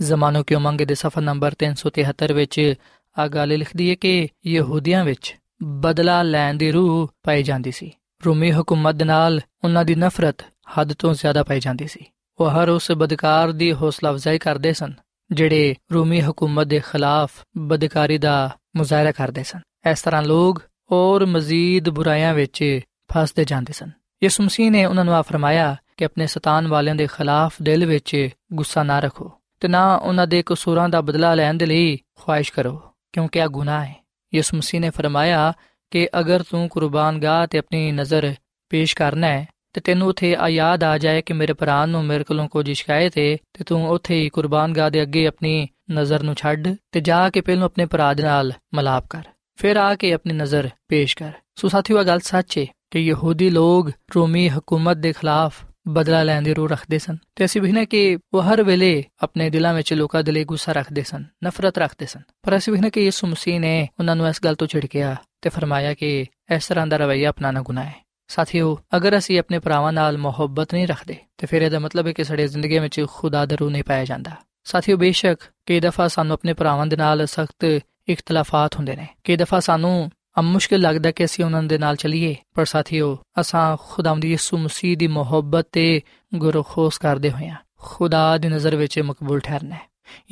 ਜ਼ਮਾਨੋ 0.02 0.42
ਕੀ 0.42 0.54
ਉਮੰਗ 0.54 0.80
ਦੇ 0.80 0.94
ਸਫਾ 0.94 1.20
ਨੰਬਰ 1.20 1.54
373 1.54 2.32
ਵਿੱਚ 2.32 2.74
ਆ 3.18 3.28
ਗੱਲ 3.28 3.58
ਲਿਖਦੀ 3.58 3.90
ਹੈ 3.90 3.94
ਕਿ 3.94 4.28
ਯਹੂਦੀਆਂ 4.46 5.04
ਵਿੱਚ 5.04 5.36
ਬਦਲਾ 5.62 6.22
ਲੈਣ 6.22 6.54
ਦੀ 6.54 6.70
ਰੂਹ 6.70 7.08
ਪਾਈ 7.22 7.42
ਜਾਂਦੀ 7.42 7.72
ਸੀ। 7.72 7.92
ਰੂਮੀ 8.24 8.50
ਹਕੂਮਤ 8.52 9.02
ਨਾਲ 9.02 9.40
ਉਹਨਾਂ 9.64 9.84
ਦੀ 9.84 9.94
ਨਫ਼ਰਤ 9.94 10.44
ਹੱਦ 10.78 10.92
ਤੋਂ 10.92 11.14
ਜ਼ਿਆਦਾ 11.14 11.42
ਪਾਈ 11.42 11.60
ਜਾਂਦੀ 11.60 11.86
ਸੀ। 11.86 12.04
ਉਹ 12.40 12.50
ਹਰ 12.50 12.68
ਉਸ 12.68 12.90
ਬਦਕਾਰ 12.92 13.52
ਦੀ 13.52 13.72
ਹੌਸਲਾ 13.72 14.10
ਅਫਜ਼ਾਈ 14.10 14.38
ਕਰਦੇ 14.38 14.72
ਸਨ, 14.72 14.92
ਜਿਹੜੇ 15.32 15.74
ਰੂਮੀ 15.94 16.20
ਹਕੂਮਤ 16.20 16.66
ਦੇ 16.66 16.80
ਖਿਲਾਫ 16.80 17.30
ਬਦਕਾਰੀ 17.56 18.18
ਦਾ 18.18 18.56
ਮੁਜ਼ਾਹਰਾ 18.76 19.12
ਕਰਦੇ 19.12 19.42
ਸਨ। 19.42 19.60
ਇਸ 19.90 20.02
ਤਰ੍ਹਾਂ 20.02 20.22
ਲੋਕ 20.22 20.62
ਔਰ 20.92 21.26
ਮਜ਼ੀਦ 21.26 21.88
ਬੁਰਾਈਆਂ 21.88 22.34
ਵਿੱਚ 22.34 22.80
ਫਸਦੇ 23.12 23.44
ਜਾਂਦੇ 23.44 23.72
ਸਨ। 23.72 23.90
ਯਿਸੂ 24.22 24.44
ਮਸੀਹ 24.44 24.70
ਨੇ 24.70 24.84
ਉਹਨਾਂ 24.84 25.04
ਨੂੰ 25.04 25.14
ਆ 25.14 25.22
ਫਰਮਾਇਆ 25.22 25.76
ਕਿ 25.96 26.04
ਆਪਣੇ 26.04 26.26
ਸਤਾਨ 26.26 26.68
ਵਾਲਿਆਂ 26.68 26.94
ਦੇ 26.94 27.06
ਖਿਲਾਫ 27.06 27.54
ਦਿਲ 27.62 27.86
ਵਿੱਚ 27.86 28.28
ਗੁੱਸਾ 28.52 28.82
ਨਾ 28.82 28.98
ਰੱਖੋ 29.00 29.32
ਤੇ 29.60 29.68
ਨਾ 29.68 29.94
ਉਹਨਾਂ 29.96 30.26
ਦੇ 30.26 30.42
ਕਸੂਰਾਂ 30.46 30.88
ਦਾ 30.88 31.00
ਬਦਲਾ 31.00 31.34
ਲੈਣ 31.34 31.54
ਦੇ 31.54 31.66
ਲਈ 31.66 31.98
ਖੁਆਇਸ਼ 32.20 32.52
ਕਰੋ, 32.52 32.82
ਕਿਉਂਕਿ 33.12 33.38
ਇਹ 33.38 33.48
ਗੁਨਾਹ 33.48 33.84
ਹੈ। 33.84 33.94
ਯਿਸੂ 34.34 34.56
ਮਸੀਹ 34.56 34.80
ਨੇ 34.80 34.90
ਫਰਮਾਇਆ 34.90 35.52
ਕਿ 35.92 36.08
ਅਗਰ 36.20 36.42
ਤੂੰ 36.42 36.68
ਕੁਰਬਾਨਗਾਹ 36.68 37.46
ਤੇ 37.46 37.58
ਆਪਣੀ 37.58 37.90
ਨਜ਼ਰ 37.92 38.34
ਪੇਸ਼ 38.70 38.96
ਕਰਨਾ 38.96 39.26
ਹੈ, 39.26 39.46
ਤੇ 39.72 39.80
ਤੈਨੂੰ 39.80 40.08
ਉਥੇ 40.08 40.34
ਆ 40.36 40.48
ਯਾਦ 40.48 40.84
ਆ 40.84 40.96
ਜਾਏ 40.98 41.22
ਕਿ 41.22 41.32
ਮੇਰੇ 41.32 41.52
ਭਰਾ 41.52 41.84
ਨੂੰ 41.86 42.04
ਮੇਰੇ 42.04 42.24
ਕੋਲੋਂ 42.24 42.48
ਕੁਝ 42.48 42.70
ਸ਼ਿਕਾਇਤ 42.70 43.18
ਹੈ 43.18 43.36
ਤੇ 43.54 43.64
ਤੂੰ 43.64 43.88
ਉਥੇ 43.88 44.14
ਹੀ 44.14 44.28
ਕੁਰਬਾਨਗਾਹ 44.28 44.90
ਦੇ 44.90 45.02
ਅੱਗੇ 45.02 45.26
ਆਪਣੀ 45.26 45.66
ਨਜ਼ਰ 45.90 46.22
ਨੂੰ 46.22 46.34
ਛੱਡ 46.34 46.68
ਤੇ 46.92 47.00
ਜਾ 47.00 47.28
ਕੇ 47.30 47.40
ਪਹਿਲੋਂ 47.40 47.64
ਆਪਣੇ 47.64 47.86
ਭਰਾ 47.86 48.12
ਦੇ 48.14 48.22
ਨਾਲ 48.22 48.52
ਮਲਾਪ 48.74 49.06
ਕਰ, 49.10 49.22
ਫਿਰ 49.58 49.76
ਆ 49.76 49.94
ਕੇ 49.94 50.12
ਆਪਣੀ 50.12 50.32
ਨਜ਼ਰ 50.32 50.68
ਪੇਸ਼ 50.88 51.16
ਕਰ। 51.16 51.32
ਸੋ 51.56 51.68
ਸਾਥੀਓ 51.68 52.02
ਗੱਲ 52.04 52.20
ਸੱਚ 52.20 52.58
ਹੈ 52.58 52.66
ਕਿ 52.90 53.00
ਯਹੂਦੀ 53.00 53.50
ਲੋਗ 53.50 53.90
ਰੋਮੀ 54.14 54.48
ਹਕੂਮਤ 54.48 54.96
ਦੇ 54.96 55.12
ਖਿਲਾਫ 55.12 55.62
ਬਦਲਾ 55.88 56.22
ਲੈਣ 56.22 56.42
ਦੀ 56.42 56.54
ਰੂਹ 56.54 56.68
ਰੱਖਦੇ 56.68 56.98
ਸਨ 56.98 57.16
ਤੇ 57.36 57.44
ਅਸੀਂ 57.44 57.62
ਵਿਖਨੇ 57.62 57.86
ਕਿ 57.86 58.18
ਉਹ 58.34 58.42
ਹਰ 58.42 58.62
ਵੇਲੇ 58.62 59.04
ਆਪਣੇ 59.22 59.50
ਦਿਲਾਂ 59.50 59.74
ਵਿੱਚ 59.74 59.92
ਲੋਕਾਂ 59.92 60.22
ਦੇ 60.22 60.32
ਲਈ 60.32 60.44
ਗੁੱਸਾ 60.44 60.72
ਰੱਖਦੇ 60.72 61.02
ਸਨ, 61.02 61.24
ਨਫ਼ਰਤ 61.44 61.78
ਰੱਖਦੇ 61.78 62.06
ਸਨ। 62.06 62.20
ਪਰ 62.42 62.56
ਅਸੀਂ 62.56 62.72
ਵਿਖਨੇ 62.72 62.90
ਕਿ 62.90 63.00
ਯਿਸੂ 63.00 63.26
ਮਸੀਹ 63.26 63.60
ਨੇ 63.60 63.88
ਉਹਨਾਂ 63.98 64.16
ਨੂੰ 64.16 64.28
ਇਸ 64.28 64.44
ਗੱਲ 64.44 64.54
ਤੋਂ 64.54 64.66
ਝਿੜਕਿਆ 64.66 65.16
ਤੇ 65.42 65.50
ਫਰਮਾਇਆ 65.50 65.94
ਕਿ 65.94 66.26
ਇਸ 66.56 66.68
ਤਰ੍ਹਾਂ 66.68 66.86
ਦਾ 66.86 66.96
ਰਵਈਆ 66.96 67.30
ਅਪਣਾਣਾ 67.30 67.62
ਗੁਨਾਹ। 67.62 67.84
ਹੈ 67.84 68.06
ਸਾਥੀਓ, 68.28 68.78
ਅਗਰ 68.96 69.18
ਅਸੀਂ 69.18 69.38
ਆਪਣੇ 69.38 69.58
ਭਰਾਵਾਂ 69.58 69.92
ਨਾਲ 69.92 70.18
ਮੁਹੱਬਤ 70.18 70.74
ਨਹੀਂ 70.74 70.88
ਰੱਖਦੇ, 70.88 71.16
ਤੇ 71.38 71.46
ਫਿਰ 71.46 71.62
ਇਹਦਾ 71.62 71.78
ਮਤਲਬ 71.78 72.06
ਹੈ 72.06 72.12
ਕਿ 72.12 72.24
ਸਾਡੀ 72.24 72.46
ਜ਼ਿੰਦਗੀ 72.46 72.78
ਵਿੱਚ 72.78 73.06
ਖੁਦਾ 73.12 73.46
ਦਾ 73.46 73.56
ਰੂਹ 73.56 73.70
ਨਹੀਂ 73.70 73.84
ਪਾਇਆ 73.84 74.04
ਜਾਂਦਾ। 74.04 74.30
ਸਾਥੀਓ, 74.64 74.96
ਬੇਸ਼ੱਕ 74.96 75.42
ਕਈ 75.66 75.80
ਦਫਾ 75.80 76.08
ਸਾਨੂੰ 76.08 76.34
ਆਪਣੇ 76.34 76.52
ਭਰਾਵਾਂ 76.52 76.86
ਦੇ 76.86 76.96
ਨਾਲ 76.96 77.26
ਸਖਤ 77.26 77.80
ਇਖਤਲਾਫਾਤ 78.08 78.76
ਹੁੰਦੇ 78.76 78.96
ਨੇ। 78.96 79.08
ਕਈ 79.24 79.36
ਦਫਾ 79.36 79.60
ਸਾਨੂੰ 79.60 80.10
ਅਮ 80.38 80.46
ਮੁਸ਼ਕਿਲ 80.46 80.80
ਲੱਗਦਾ 80.80 81.10
ਕਿ 81.10 81.24
ਅਸੀਂ 81.24 81.44
ਉਹਨਾਂ 81.44 81.62
ਦੇ 81.62 81.78
ਨਾਲ 81.78 81.96
ਚੱਲੀਏ। 81.96 82.36
ਪਰ 82.54 82.64
ਸਾਥੀਓ, 82.64 83.18
ਅਸਾਂ 83.40 83.76
ਖੁਦਾਵੰਦ 83.80 84.24
ਯਿਸੂ 84.24 84.58
ਮਸੀਹ 84.58 84.96
ਦੀ 84.96 85.06
ਮੁਹੱਬਤ 85.06 85.68
ਤੇ 85.72 86.00
ਗੁਰਖੋਸ 86.34 86.98
ਕਰਦੇ 86.98 87.30
ਹੋਇਆ 87.30 87.56
ਖੁਦਾ 87.76 88.38
ਦੀ 88.38 88.48
ਨਜ਼ਰ 88.48 88.76
ਵਿੱਚ 88.76 88.98
ਮਕਬੂਲ 88.98 89.40
ਠਹਿਰਨਾ 89.40 89.74
ਹੈ। 89.74 89.80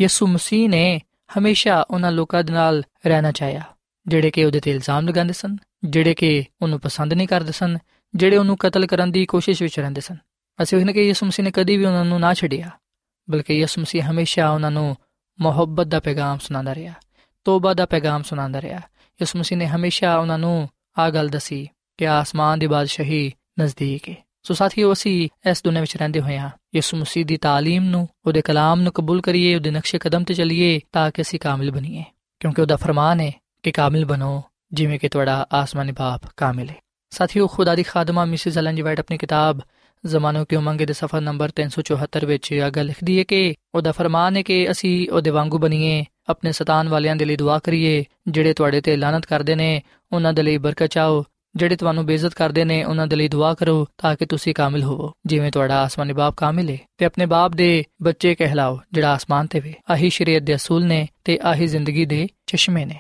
ਯਿਸੂ 0.01 0.27
ਮਸੀਹ 0.27 0.69
ਨੇ 0.69 1.01
ਹਮੇਸ਼ਾ 1.39 1.87
ਉਹਨਾਂ 1.91 2.13
ਲੋਕਾਂ 2.13 2.45
ਦੇ 2.45 2.53
ਨਾਲ 2.53 2.85
ਰਹਿਣਾ 3.07 3.33
ਚਾਹਿਆ, 3.33 3.63
ਜਿਹੜੇ 4.07 4.31
ਕਿ 4.31 4.45
ਉਹਦੇ 4.45 4.61
ਤੇ 4.61 4.71
ਇਲਜ਼ਾਮ 4.71 5.09
ਲਗਾਉਂਦੇ 5.09 5.33
ਸਨ, 5.33 5.57
ਜਿਹੜੇ 5.85 6.15
ਕਿ 6.15 6.45
ਉਹਨੂੰ 6.63 6.81
ਪਸੰਦ 6.81 7.13
ਨਹੀਂ 7.13 7.29
ਕਰਦੇ 7.29 7.53
ਸਨ, 7.53 7.79
ਜਿਹੜੇ 8.15 8.37
ਉਹਨੂੰ 8.37 8.57
ਕਤਲ 8.57 8.87
ਕਰਨ 8.87 9.13
ਦੀ 9.13 9.27
ਕੋਸ਼ਿਸ਼ 9.27 9.63
ਵਿੱਚ 9.63 9.81
ਰਹਿੰਦੇ 9.81 10.01
ਸਨ। 10.01 10.17
ਅਸੀਂ 10.63 10.79
ਵੇਖਨੇ 10.79 10.93
ਕਿ 10.93 11.03
ਯਿਸੂ 11.03 11.27
ਮਸੀਹ 11.27 11.45
ਨੇ 11.45 11.51
ਕਦੀ 11.51 11.77
ਵੀ 11.77 11.85
ਉਹਨਾਂ 11.85 12.05
ਨੂੰ 12.05 12.21
ਨਾ 12.21 12.35
ਛੱਡਿਆ, 12.35 12.71
ਬਲਕਿ 13.31 13.55
ਯਿਸੂ 13.55 13.81
ਮਸੀਹ 13.81 14.11
ਹਮੇਸ਼ਾ 14.11 14.51
ਉਹਨਾਂ 14.51 14.71
ਨੂੰ 14.71 14.97
ਮੁਹੱਬਤ 15.41 15.87
ਦਾ 15.87 16.01
ਪੈਗਾਮ 16.01 16.39
ਸੁਣਾਉਂਦਾ 16.39 16.75
ਰਿਹਾ, 16.75 16.93
ਤੋਬਾ 17.45 17.75
ਦਾ 17.75 17.87
ਪੈਗਾਮ 17.87 18.23
ਸੁਣਾਉਂਦਾ 18.23 18.61
ਰਿਹਾ 18.61 18.81
ਯਿਸੂ 19.20 19.40
ਮਸੀਹ 19.40 19.58
ਨੇ 19.58 19.68
ਹਮੇਸ਼ਾ 19.68 20.18
ਉਹਨਾਂ 20.18 20.40
ਨੂੰ 20.40 20.70
ਆ 21.00 21.10
ਗੱਲ 21.10 21.30
ਦਸੀ 21.30 21.68
ਕਿ 21.98 22.08
ਆਸਮਾਨ 22.08 22.60
ਦੀ 22.60 22.68
ਬਾਦਸ਼ਾਹੀ 22.68 23.32
ਨਜ਼ਦੀਕ 23.60 24.10
ਹੈ 24.10 24.16
ਸੋ 24.44 24.54
ਸਾਥੀਓ 24.54 24.94
ਅਸੀਂ 24.94 25.30
ਇਸ 25.50 25.64
ਦੁਨੀਆਂ 25.64 25.82
ਵਿੱਚ 25.82 25.98
ਰਹਿੰਦੇ 25.98 26.22
ਹੋਏ 26.22 26.38
ਹਾਂ 26.38 26.50
ਯਿਸੂ 26.76 26.98
ਮਸੀਹ 26.98 27.26
ਦੀ 27.26 27.36
تعلیم 27.36 27.82
ਨੂੰ 27.82 28.08
ਉਹਦੇ 28.26 28.42
ਕਲਾਮ 28.42 28.82
ਨੂੰ 28.82 28.94
ਕਬੂਲ 28.94 29.22
ਕਰੀਏ 29.22 29.56
ਉਹਦੇ 29.56 29.72
ਨਕਸ਼ੇ 29.72 30.00
ਕਦਮ 30.00 30.24
ਤੇ 30.24 30.34
ਚੱਲੀਏ 30.34 30.80
ਤਾਂ 30.92 31.12
ਕਿ 31.12 31.22
ਅਸੀਂ 31.22 31.40
ਕਾਮਿਲ 31.40 31.72
ਬਣੀਏ 31.72 32.04
ਕਿਉਂਕਿ 32.40 32.62
ਉਹਦਾ 32.62 32.76
ਫਰਮਾਨ 32.76 33.20
ਹੈ 33.20 33.32
ਕਿ 33.64 33.72
ਕਾਮਿਲ 33.72 34.06
ਬਣੋ 34.06 34.42
ਜਿਵੇਂ 34.74 35.00
ਕਿ 35.00 35.10
ਤੁਹਾਡਾ 35.10 35.48
ਆਸਮਾਨੀ 35.54 35.92
ਬਾਪ 35.92 36.22
ਕਾਮਿਲ 36.38 36.70
ਹੈ 36.70 36.76
ਸਾਥੀਓ 37.10 37.48
ਖੁਦਾ 37.48 37.76
ਦੀ 37.76 37.84
ਖਾਦਮਾ 37.84 38.26
ਮਿਸਿਸ 38.26 38.58
ਐਲਨ 38.58 38.76
ਜੀ 38.76 38.82
ਵਾਈਟ 38.82 39.00
ਆਪਣੀ 39.00 39.18
ਕਿਤਾਬ 39.18 39.62
ਜ਼ਮਾਨੋ 40.07 40.45
ਕਿਉ 40.45 40.61
ਮੰਗੇ 40.61 40.87
ਦੇ 40.87 40.93
ਸਫਾ 40.93 41.21
ਨੰਬਰ 41.21 41.51
374 41.51 42.27
ਵਿੱਚ 42.27 42.53
ਇਹ 42.53 42.71
ਗੱਲ 42.71 42.87
ਲਿਖਦੀ 42.87 43.19
ਹੈ 43.19 43.25
ਕਿ 43.25 43.55
ਉਹਦਾ 43.75 43.93
ਫਰਮਾਨ 43.93 44.37
ਹੈ 44.37 44.43
ਕਿ 44.43 44.71
ਅਸੀਂ 44.71 45.11
ਉਹਦੇ 45.11 45.31
ਵਾਂਗੂ 45.31 45.59
ਬਣੀਏ, 45.59 46.05
ਆਪਣੇ 46.29 46.53
ਸਤਾਨ 46.53 46.89
ਵਾਲਿਆਂ 46.89 47.17
ਦੇ 47.17 47.25
ਲਈ 47.25 47.37
ਦੁਆ 47.37 47.59
ਕਰੀਏ, 47.59 48.05
ਜਿਹੜੇ 48.29 48.53
ਤੁਹਾਡੇ 48.53 48.81
ਤੇ 48.81 48.97
ਲਾਨਤ 48.97 49.27
ਕਰਦੇ 49.27 49.55
ਨੇ, 49.55 49.83
ਉਹਨਾਂ 50.13 50.33
ਦੇ 50.33 50.43
ਲਈ 50.43 50.59
ਬਰਕਤ 50.59 50.87
ਚਾਹੋ, 50.87 51.25
ਜਿਹੜੇ 51.57 51.77
ਤੁਹਾਨੂੰ 51.77 52.07
ਬੇਇੱਜ਼ਤ 52.07 52.35
ਕਰਦੇ 52.35 52.65
ਨੇ, 52.65 52.85
ਉਹਨਾਂ 52.85 53.07
ਦੇ 53.07 53.17
ਲਈ 53.17 53.29
ਦੁਆ 53.29 53.55
ਕਰੋ, 53.55 53.87
ਤਾਂ 53.99 54.17
ਕਿ 54.17 54.27
ਤੁਸੀਂ 54.27 54.55
ਕਾਮਿਲ 54.55 54.83
ਹੋਵੋ। 54.83 55.13
ਜਿਵੇਂ 55.27 55.53
ਤੁਹਾਡਾ 55.53 55.83
ਆਸਮਾਨੀ 55.83 56.13
ਬਾਪ 56.13 56.35
ਕਾਮਿਲ 56.37 56.71
ਹੈ 56.71 56.79
ਤੇ 56.99 57.05
ਆਪਣੇ 57.05 57.27
ਬਾਪ 57.27 57.53
ਦੇ 57.55 57.85
ਬੱਚੇ 58.03 58.35
ਕਹਿਲਾਓ, 58.35 58.81
ਜਿਹੜਾ 58.93 59.13
ਆਸਮਾਨ 59.13 59.47
ਤੇ 59.47 59.61
ਵੇ। 59.61 59.75
ਆਹੀ 59.91 60.11
ਸ਼ਰੀਅਤ 60.11 60.43
ਦੇ 60.43 60.55
ਅਸੂਲ 60.55 60.85
ਨੇ 60.85 61.09
ਤੇ 61.25 61.39
ਆਹੀ 61.43 61.67
ਜ਼ਿੰਦਗੀ 61.67 62.05
ਦੇ 62.05 62.29
ਚਸ਼ਮੇ 62.47 62.85
ਨੇ। 62.85 62.99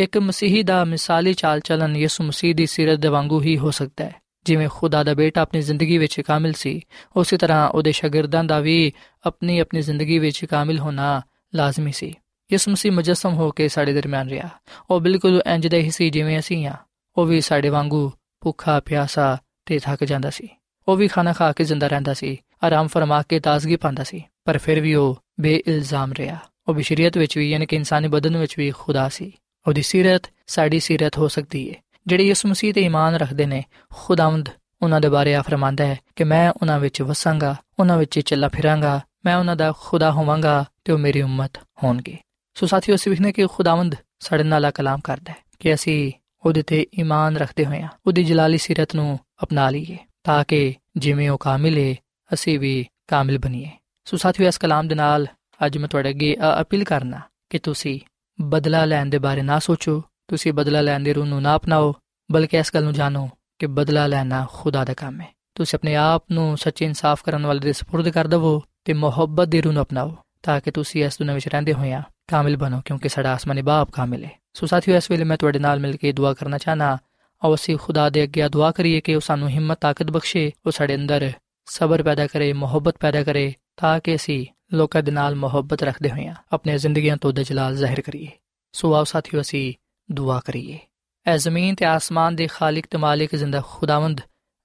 ਇੱਕ 0.00 0.18
ਮਸੀਹੀ 0.18 0.62
ਦਾ 0.62 0.84
ਮਿਸਾਲੀ 0.84 1.34
ਚਾਲ 1.34 1.60
ਚਲਨ 1.60 1.96
ਯਿਸੂ 1.96 2.24
ਮਸੀਹ 2.24 2.54
ਦੀ 2.54 2.66
ਸਿਰਤ 2.66 2.98
ਦੇ 2.98 3.08
ਵਾਂਗੂ 3.08 3.42
ਹੀ 3.42 3.58
ਹੋ 3.58 3.70
ਸਕਦਾ 3.70 4.04
ਹੈ। 4.04 4.21
ਜਿਵੇਂ 4.44 4.68
ਖੁਦਾ 4.72 5.04
ਦਾ 5.04 5.14
ਬੇਟਾ 5.14 5.40
ਆਪਣੀ 5.40 5.60
ਜ਼ਿੰਦਗੀ 5.60 5.98
ਵਿੱਚ 5.98 6.20
ਕਾਮਿਲ 6.20 6.52
ਸੀ, 6.52 6.80
ਉਸੇ 7.16 7.36
ਤਰ੍ਹਾਂ 7.36 7.68
ਉਹਦੇ 7.68 7.92
ਸ਼ਾਗਿਰਦਾਂ 7.92 8.44
ਦਾ 8.44 8.60
ਵੀ 8.60 8.92
ਆਪਣੀ 9.26 9.58
ਆਪਣੀ 9.58 9.82
ਜ਼ਿੰਦਗੀ 9.82 10.18
ਵਿੱਚ 10.18 10.44
ਕਾਮਿਲ 10.44 10.78
ਹੋਣਾ 10.78 11.22
ਲਾਜ਼ਮੀ 11.54 11.92
ਸੀ। 11.92 12.14
ਯਿਸੂ 12.52 12.70
ਮਸੀਹ 12.70 12.92
ਮੁਜਸਮ 12.92 13.32
ਹੋ 13.32 13.50
ਕੇ 13.50 13.68
ਸਾਡੇ 13.68 13.92
ਦਰਮਿਆਨ 13.92 14.28
ਰਿਹਾ। 14.28 14.48
ਉਹ 14.90 15.00
ਬਿਲਕੁਲ 15.00 15.42
ਇੰਜ 15.46 15.66
ਦਾ 15.66 15.76
ਹੀ 15.76 15.90
ਸੀ 15.90 16.10
ਜਿਵੇਂ 16.10 16.38
ਅਸੀਂ 16.38 16.66
ਆ 16.66 16.74
ਉਹ 17.18 17.26
ਵੀ 17.26 17.40
ਸਾਡੇ 17.40 17.68
ਵਾਂਗੂ 17.68 18.12
ਭੁੱਖਾ, 18.40 18.80
ਪਿਆਸਾ 18.80 19.38
ਤੇ 19.66 19.78
ਥੱਕ 19.78 20.04
ਜਾਂਦਾ 20.04 20.30
ਸੀ। 20.30 20.48
ਉਹ 20.88 20.96
ਵੀ 20.96 21.08
ਖਾਣਾ 21.08 21.32
ਖਾ 21.32 21.52
ਕੇ 21.52 21.64
ਜ਼ਿੰਦਾ 21.64 21.86
ਰਹਿੰਦਾ 21.86 22.14
ਸੀ, 22.14 22.38
ਆਰਾਮ 22.64 22.86
ਫਰਮਾ 22.86 23.22
ਕੇ 23.22 23.40
ਤਾਜ਼ਗੀ 23.40 23.76
ਪਾਉਂਦਾ 23.76 24.04
ਸੀ, 24.04 24.24
ਪਰ 24.44 24.58
ਫਿਰ 24.58 24.80
ਵੀ 24.80 24.94
ਉਹ 24.94 25.18
ਬੇਇਲਜ਼ਾਮ 25.40 26.12
ਰਿਹਾ। 26.12 26.36
ਉਹ 26.68 26.74
ਬਸ਼ਰੀਅਤ 26.74 27.18
ਵਿੱਚ 27.18 27.38
ਵੀ, 27.38 27.50
ਯਾਨੀ 27.50 27.66
ਕਿ 27.66 27.76
ਇਨਸਾਨੀ 27.76 28.08
ਬਦਨ 28.08 28.36
ਵਿੱਚ 28.36 28.58
ਵੀ 28.58 28.70
ਖੁਦਾ 28.70 29.08
ਸੀ। 29.08 29.32
ਉਹਦੀ 29.68 29.82
ਸਿਰਤ 29.82 30.22
ਸਾਡੀ 30.46 30.80
ਸਿਰਤ 30.80 31.18
ਹੋ 31.18 31.28
ਸਕਦੀ 31.28 31.70
ਹੈ 31.70 31.74
ਜਿਹੜੇ 32.06 32.24
ਯਿਸੂ 32.24 32.48
ਮਸੀਹ 32.48 32.74
ਤੇ 32.74 32.80
ਈਮਾਨ 32.80 33.14
ਰੱਖਦੇ 33.14 33.46
ਨੇ, 33.46 33.64
ਖੁਦਾਵੰਦ 33.94 34.48
ਉਹਨਾਂ 34.82 35.00
ਦੇ 35.00 35.08
ਬਾਰੇ 35.08 35.34
ਆ 35.34 35.42
ਫਰਮਾਂਦਾ 35.42 35.86
ਹੈ 35.86 35.98
ਕਿ 36.16 36.24
ਮੈਂ 36.24 36.52
ਉਹਨਾਂ 36.62 36.78
ਵਿੱਚ 36.80 37.02
ਵਸਾਂਗਾ, 37.02 37.56
ਉਹਨਾਂ 37.78 37.98
ਵਿੱਚ 37.98 38.20
ਚੱਲਾ 38.20 38.48
ਫਿਰਾਂਗਾ, 38.48 39.00
ਮੈਂ 39.24 39.36
ਉਹਨਾਂ 39.36 39.56
ਦਾ 39.56 39.72
ਖੁਦਾ 39.78 40.12
ਹੋਵਾਂਗਾ 40.12 40.64
ਤੇ 40.84 40.92
ਉਹ 40.92 40.98
ਮੇਰੀ 40.98 41.22
ਉਮਤ 41.22 41.52
ਹੋਣਗੇ। 41.82 42.18
ਸੋ 42.54 42.66
ਸਾਥੀਓ, 42.66 42.94
ਅਸੀਂ 42.94 43.10
ਵਿਖਨੇ 43.10 43.32
ਕਿ 43.32 43.46
ਖੁਦਾਵੰਦ 43.46 43.94
ਸਾਡੇ 44.20 44.42
ਨਾਲ 44.42 44.70
ਕਲਾਮ 44.70 45.00
ਕਰਦਾ 45.00 45.32
ਹੈ 45.32 45.36
ਕਿ 45.58 45.74
ਅਸੀਂ 45.74 46.12
ਉਹਦੇ 46.46 46.62
ਤੇ 46.62 46.86
ਈਮਾਨ 46.98 47.36
ਰੱਖਦੇ 47.36 47.64
ਹੋਇਆ 47.64 47.88
ਉਹਦੀ 48.06 48.24
ਜਲਾਲੀ 48.24 48.58
ਸਿਰਤ 48.58 48.94
ਨੂੰ 48.94 49.18
ਅਪਣਾ 49.42 49.70
ਲਈਏ 49.70 49.96
ਤਾਂ 50.24 50.44
ਕਿ 50.44 50.74
ਜਿਵੇਂ 50.96 51.30
ਉਹ 51.30 51.38
ਕਾਮਿਲ 51.38 51.78
ਹੈ 51.78 51.94
ਅਸੀਂ 52.32 52.58
ਵੀ 52.58 52.86
ਕਾਮਿਲ 53.08 53.38
ਬਣੀਏ। 53.38 53.70
ਸੋ 54.04 54.16
ਸਾਥੀਓ, 54.16 54.48
ਇਸ 54.48 54.58
ਕਲਾਮ 54.58 54.88
ਦੇ 54.88 54.94
ਨਾਲ 54.94 55.26
ਅੱਜ 55.66 55.78
ਮੈਂ 55.78 55.88
ਤੁਹਾਡੇ 55.88 56.08
ਅੱਗੇ 56.08 56.36
ਅਪੀਲ 56.60 56.84
ਕਰਨਾ 56.84 57.20
ਕਿ 57.50 57.58
ਤੁਸੀਂ 57.58 58.00
ਬਦਲਾ 58.40 58.84
ਲੈਣ 58.84 59.06
ਦੇ 59.06 59.18
ਬਾਰੇ 59.18 59.42
ਨਾ 59.42 59.58
ਸੋਚੋ 59.58 60.02
ਤੁਸੀਂ 60.27 60.53
ਬਦਲਾ 60.53 60.81
ਲੈਣ 60.81 61.03
ਦੀ 61.03 61.13
ਰੂਹ 61.13 61.25
ਨੂੰ 61.25 61.41
ਨਾ 61.41 61.55
ਅਪਣਾਓ 61.55 61.93
ਬਲਕਿ 62.29 62.57
ਇਸ 62.57 62.73
ਗੱਲ 62.73 62.83
ਨੂੰ 62.83 62.93
ਜਾਣੋ 62.93 63.29
ਕਿ 63.59 63.67
ਬਦਲਾ 63.67 64.07
ਲੈਣਾ 64.07 64.45
ਖੁਦਾ 64.53 64.83
ਦਾ 64.85 64.93
ਕੰਮ 64.93 65.21
ਹੈ 65.21 65.27
ਤੁਸੀਂ 65.55 65.77
ਆਪਣੇ 65.77 65.95
ਆਪ 65.95 66.23
ਨੂੰ 66.31 66.57
ਸੱਚੇ 66.57 66.85
ਇਨਸਾਫ 66.85 67.23
ਕਰਨ 67.23 67.45
ਵਾਲੇ 67.45 67.59
ਦੇ 67.59 67.71
سپرد 67.71 68.11
ਕਰ 68.11 68.27
ਦਿਵੋ 68.27 68.61
ਤੇ 68.85 68.93
ਮੁਹੱਬਤ 68.93 69.47
ਦੀ 69.47 69.61
ਰੂਹ 69.61 69.73
ਨੂੰ 69.73 69.83
ਅਪਣਾਓ 69.83 70.15
ਤਾਂ 70.43 70.59
ਕਿ 70.61 70.71
ਤੁਸੀਂ 70.71 71.03
ਇਸ 71.05 71.17
ਦੁਨੀਆਂ 71.19 71.35
ਵਿੱਚ 71.35 71.47
ਰਹਿੰਦੇ 71.47 71.73
ਹੋਇਆਂ 71.73 72.01
ਕਾਮਿਲ 72.27 72.57
ਬਣੋ 72.57 72.81
ਕਿਉਂਕਿ 72.85 73.09
ਸਾਡਾ 73.09 73.33
ਆਸਮਾਨੀ 73.33 73.61
ਬਾਪ 73.61 73.91
ਕਾਮਿਲ 73.91 74.25
ਹੈ 74.25 74.31
ਸੋ 74.53 74.65
ਸਾਥੀਓ 74.65 74.95
ਇਸ 74.95 75.11
ਵੇਲੇ 75.11 75.23
ਮੈਂ 75.23 75.37
ਤੁਹਾਡੇ 75.37 75.59
ਨਾਲ 75.59 75.79
ਮਿਲ 75.79 75.97
ਕੇ 75.97 76.11
ਦੁਆ 76.11 76.33
ਕਰਨਾ 76.33 76.57
ਚਾਹਨਾ 76.57 76.97
ਆਓ 77.41 77.55
ਅਸੀਂ 77.55 77.77
ਖੁਦਾ 77.77 78.09
ਦੇ 78.09 78.23
ਅੱਗੇ 78.23 78.47
ਦੁਆ 78.49 78.71
ਕਰੀਏ 78.71 79.01
ਕਿ 79.01 79.15
ਉਹ 79.15 79.21
ਸਾਨੂੰ 79.21 79.49
ਹਿੰਮਤ 79.49 79.77
ਤਾਕਤ 79.81 80.11
ਬਖਸ਼ੇ 80.11 80.51
ਉਹ 80.65 80.71
ਸਾਡੇ 80.71 80.95
ਅੰਦਰ 80.95 81.31
ਸਬਰ 81.67 82.03
ਪੈਦਾ 82.03 82.27
ਕਰੇ 82.27 82.53
ਮੁਹੱਬਤ 82.53 82.97
ਪੈਦਾ 82.97 83.23
ਕਰੇ 83.23 83.53
ਤਾਂ 83.77 83.99
ਕਿ 83.99 84.15
ਅਸੀਂ 84.15 84.45
ਲੋਕਾਂ 84.73 85.03
ਦੇ 85.03 85.11
ਨਾਲ 85.11 85.35
ਮੁਹੱਬਤ 85.35 85.83
ਰੱਖਦੇ 85.83 86.09
ਹੋਇਆਂ 86.09 86.35
ਆਪਣੀ 86.51 86.77
ਜ਼ਿੰਦਗੀਆਂ 86.77 87.17
ਤੋਂ 87.17 87.33
ਦਜਲਾਲ 87.33 87.75
ਜ਼ਾਹਿਰ 87.75 88.01
ਕਰੀਏ 88.01 88.27
ਸੋ 88.73 88.93
ਆਓ 88.93 89.03
ਸਾਥੀਓ 89.03 89.41
ਅਸੀਂ 89.41 89.73
ਦੁਆ 90.12 90.40
ਕਰੀਏ। 90.44 90.78
ਐ 91.26 91.36
ਜ਼ਮੀਨ 91.36 91.74
ਤੇ 91.74 91.84
ਆਸਮਾਨ 91.84 92.36
ਦੇ 92.36 92.46
ਖਾਲਕ 92.46 92.86
ਤੇ 92.90 92.98
ਮਾਲਿਕ 92.98 93.36
ਜ਼ਿੰਦਾ 93.36 93.62
ਖੁਦਾਵੰਦ। 93.66 94.20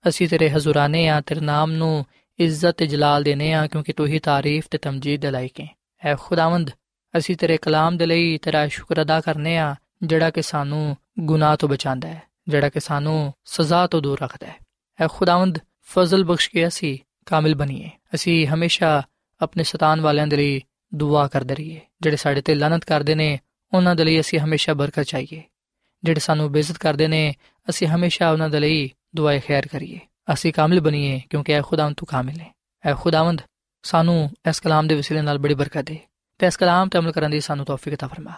ਅਸੀਂ 0.07 0.27
ਤੇਰੇ 0.27 0.49
ਹਜ਼ੂਰਾਨੇ 0.49 1.07
ਆ, 1.07 1.21
ਤੇਰੇ 1.21 1.39
ਨਾਮ 1.39 1.71
ਨੂੰ 1.71 2.05
ਇੱਜ਼ਤ 2.39 2.71
ਤੇ 2.71 2.87
ਜਲਾਲ 2.87 3.23
ਦੇਨੇ 3.23 3.53
ਆ, 3.53 3.67
ਕਿਉਂਕਿ 3.67 3.93
ਤੂੰ 3.93 4.07
ਹੀ 4.07 4.19
ਤਾਰੀਫ 4.19 4.67
ਤੇ 4.71 4.77
ਤਮਜੀਦ 4.77 5.21
ਦੇ 5.21 5.31
ਲਾਇਕ 5.31 5.59
ਹੈ। 5.59 5.77
ਐ 6.05 6.15
ਖੁਦਾਵੰਦ, 6.15 6.71
ਅਸੀਂ 7.17 7.35
ਤੇਰੇ 7.35 7.57
ਕਲਾਮ 7.57 7.97
ਦੇ 7.97 8.05
ਲਈ 8.05 8.37
ਤੇਰਾ 8.37 8.67
ਸ਼ੁਕਰ 8.67 9.01
ਅਦਾ 9.01 9.21
ਕਰਨੇ 9.21 9.57
ਆ, 9.57 9.75
ਜਿਹੜਾ 10.03 10.29
ਕਿ 10.29 10.41
ਸਾਨੂੰ 10.41 10.97
ਗੁਨਾਹ 11.19 11.57
ਤੋਂ 11.57 11.69
ਬਚਾਉਂਦਾ 11.69 12.07
ਹੈ, 12.07 12.21
ਜਿਹੜਾ 12.47 12.69
ਕਿ 12.69 12.79
ਸਾਨੂੰ 12.79 13.33
ਸਜ਼ਾ 13.45 13.87
ਤੋਂ 13.87 14.01
ਦੂਰ 14.01 14.19
ਰੱਖਦਾ 14.21 14.47
ਹੈ। 14.47 14.55
ਐ 14.99 15.07
ਖੁਦਾਵੰਦ, 15.11 15.59
ਫਜ਼ਲ 15.81 16.23
ਬਖਸ਼ 16.23 16.49
ਕੇ 16.49 16.67
ਅਸੀਂ 16.67 16.97
ਕਾਮਿਲ 17.25 17.55
ਬਣੀਏ। 17.55 17.89
ਅਸੀਂ 18.15 18.47
ਹਮੇਸ਼ਾ 18.47 19.03
ਆਪਣੇ 19.41 19.63
ਸਤਾਨ 19.63 20.01
ਵਾਲਿਆਂ 20.01 20.27
ਦੇ 20.27 20.37
ਲਈ 20.37 20.61
ਦੁਆ 20.95 21.27
ਕਰਦੇ 21.27 21.55
ਰਹੀਏ, 21.55 21.79
ਜਿਹੜੇ 22.01 22.17
ਸਾਡੇ 22.17 22.41
ਤੇ 22.41 22.55
ਲਾਨਤ 22.55 22.85
ਕਰਦੇ 22.85 23.15
ਨੇ 23.15 23.39
ਉਹਨਾਂ 23.72 23.94
ਦੇ 23.96 24.04
ਲਈ 24.04 24.20
ਅਸੀਂ 24.20 24.38
ਹਮੇਸ਼ਾ 24.40 24.74
ਬਰਕਤ 24.74 25.06
ਚਾਹੀਏ 25.06 25.42
ਜਿਹੜੇ 26.02 26.20
ਸਾਨੂੰ 26.20 26.50
ਬੇਇੱਜ਼ਤ 26.52 26.78
ਕਰਦੇ 26.78 27.08
ਨੇ 27.08 27.22
ਅਸੀਂ 27.68 27.88
ਹਮੇਸ਼ਾ 27.88 28.30
ਉਹਨਾਂ 28.30 28.48
ਦੇ 28.48 28.60
ਲਈ 28.60 28.88
ਦੁਆਏ 29.16 29.40
ਖੈਰ 29.40 29.66
ਕਰੀਏ 29.66 29.98
ਅਸੀਂ 30.32 30.52
ਕਾਮਿਲ 30.52 30.80
ਬਣੀਏ 30.80 31.20
ਕਿਉਂਕਿ 31.30 31.52
ਐ 31.52 31.60
ਖੁਦਾਵੰਦ 31.62 31.96
ਤੂੰ 31.96 32.06
ਕਾਮਿਲ 32.06 32.40
ਹੈ 32.40 32.50
ਐ 32.84 32.94
ਖੁਦਾਵੰਦ 32.94 33.40
ਸਾਨੂੰ 33.84 34.30
ਇਸ 34.48 34.60
ਕਲਾਮ 34.60 34.86
ਦੇ 34.86 34.94
ਵਸੀਲੇ 34.94 35.20
ਨਾਲ 35.20 35.38
ਬੜੀ 35.38 35.54
ਬਰਕਤ 35.54 35.84
ਦੇ 35.84 35.98
ਤੇ 36.40 36.46
ਇਸ 36.46 36.56
ਕਲਾਮ 36.56 36.88
ਤੇ 36.88 36.98
ਅਮਲ 36.98 37.12
ਕਰਨ 37.12 37.30
ਦੀ 37.30 37.40
ਸਾਨੂੰ 37.40 37.64
ਤੌਫੀਕ 37.66 37.94
عطا 37.94 38.08
ਫਰਮਾ 38.08 38.32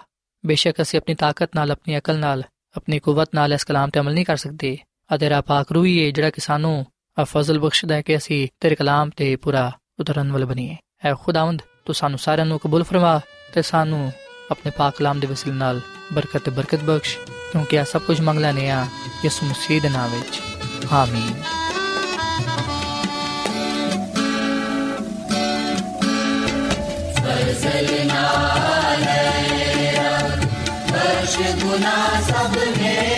ਬੇਸ਼ੱਕ 0.44 0.80
ਅਸੀਂ 0.82 0.98
ਆਪਣੀ 0.98 1.14
ਤਾਕਤ 1.14 1.56
ਨਾਲ 1.56 1.70
ਆਪਣੀ 1.70 1.98
ਅਕਲ 1.98 2.18
ਨਾਲ 2.18 2.42
ਆਪਣੀ 2.76 2.98
ਕੁਵਤ 2.98 3.34
ਨਾਲ 3.34 3.52
ਇਸ 3.52 3.64
ਕਲਾਮ 3.64 3.90
ਤੇ 3.90 4.00
ਅਮਲ 4.00 4.14
ਨਹੀਂ 4.14 4.24
ਕਰ 4.24 4.36
ਸਕਦੇ 4.36 4.76
ਆ 5.10 5.16
ਤੇਰਾ 5.16 5.40
ਪਾਕ 5.40 5.72
ਰੂਹੀ 5.72 6.04
ਹੈ 6.04 6.10
ਜਿਹੜਾ 6.10 6.30
ਕਿ 6.30 6.40
ਸਾਨੂੰ 6.40 6.84
ਆ 7.18 7.24
ਫਜ਼ਲ 7.24 7.58
ਬਖਸ਼ਦਾ 7.58 7.94
ਹੈ 7.94 8.02
ਕਿ 8.02 8.16
ਅਸੀਂ 8.16 8.46
ਤੇਰੇ 8.60 8.74
ਕਲਾਮ 8.74 9.10
ਤੇ 9.16 9.34
ਪੂਰਾ 9.36 9.70
ਉਤਰਨ 10.00 10.32
ਵਾਲੇ 10.32 10.44
ਬਣੀਏ 10.44 10.76
ਐ 11.04 11.14
ਖੁਦਾਵੰਦ 11.14 11.62
ਤੂੰ 11.84 11.94
ਸਾਨੂੰ 11.94 12.18
ਸਾਰਿਆਂ 12.18 12.46
ਨੂੰ 12.46 12.58
ਕਬੂਲ 12.58 12.84
ਫਰਮਾ 12.84 13.20
ਤੇ 13.54 13.62
ਸਾਨੂੰ 13.62 14.10
ਆਪਣੇ 14.50 14.72
ਪਾਕ 14.76 14.96
ਕਲਾਮ 14.96 15.20
ਦੇ 15.20 15.26
ਵਸੀਲੇ 15.26 15.54
ਨਾਲ 15.54 15.80
ਬਰਕਤ 16.12 16.42
ਤੇ 16.44 16.50
ਬਰਕਤ 16.50 16.84
ਬਖਸ਼ 16.84 17.16
ਕਿਉਂਕਿ 17.52 17.78
ਆ 17.78 17.84
ਸਭ 17.84 18.02
ਕੁਝ 18.02 18.20
ਮੰਗ 18.20 18.38
ਲੈਨੇ 18.38 18.70
ਆ 18.70 18.86
ਯਿਸੂ 19.24 19.46
ਮਸੀਹ 19.46 19.80
ਦੇ 19.80 19.88
ਨਾਮ 19.88 20.10
ਵਿੱਚ 20.10 20.40
ਆਮੀਨ 20.92 21.42
फसलना 27.16 28.24
वर्ष 30.90 31.36
गुना 31.62 31.96
सब 32.28 32.56
मेरे 32.78 33.17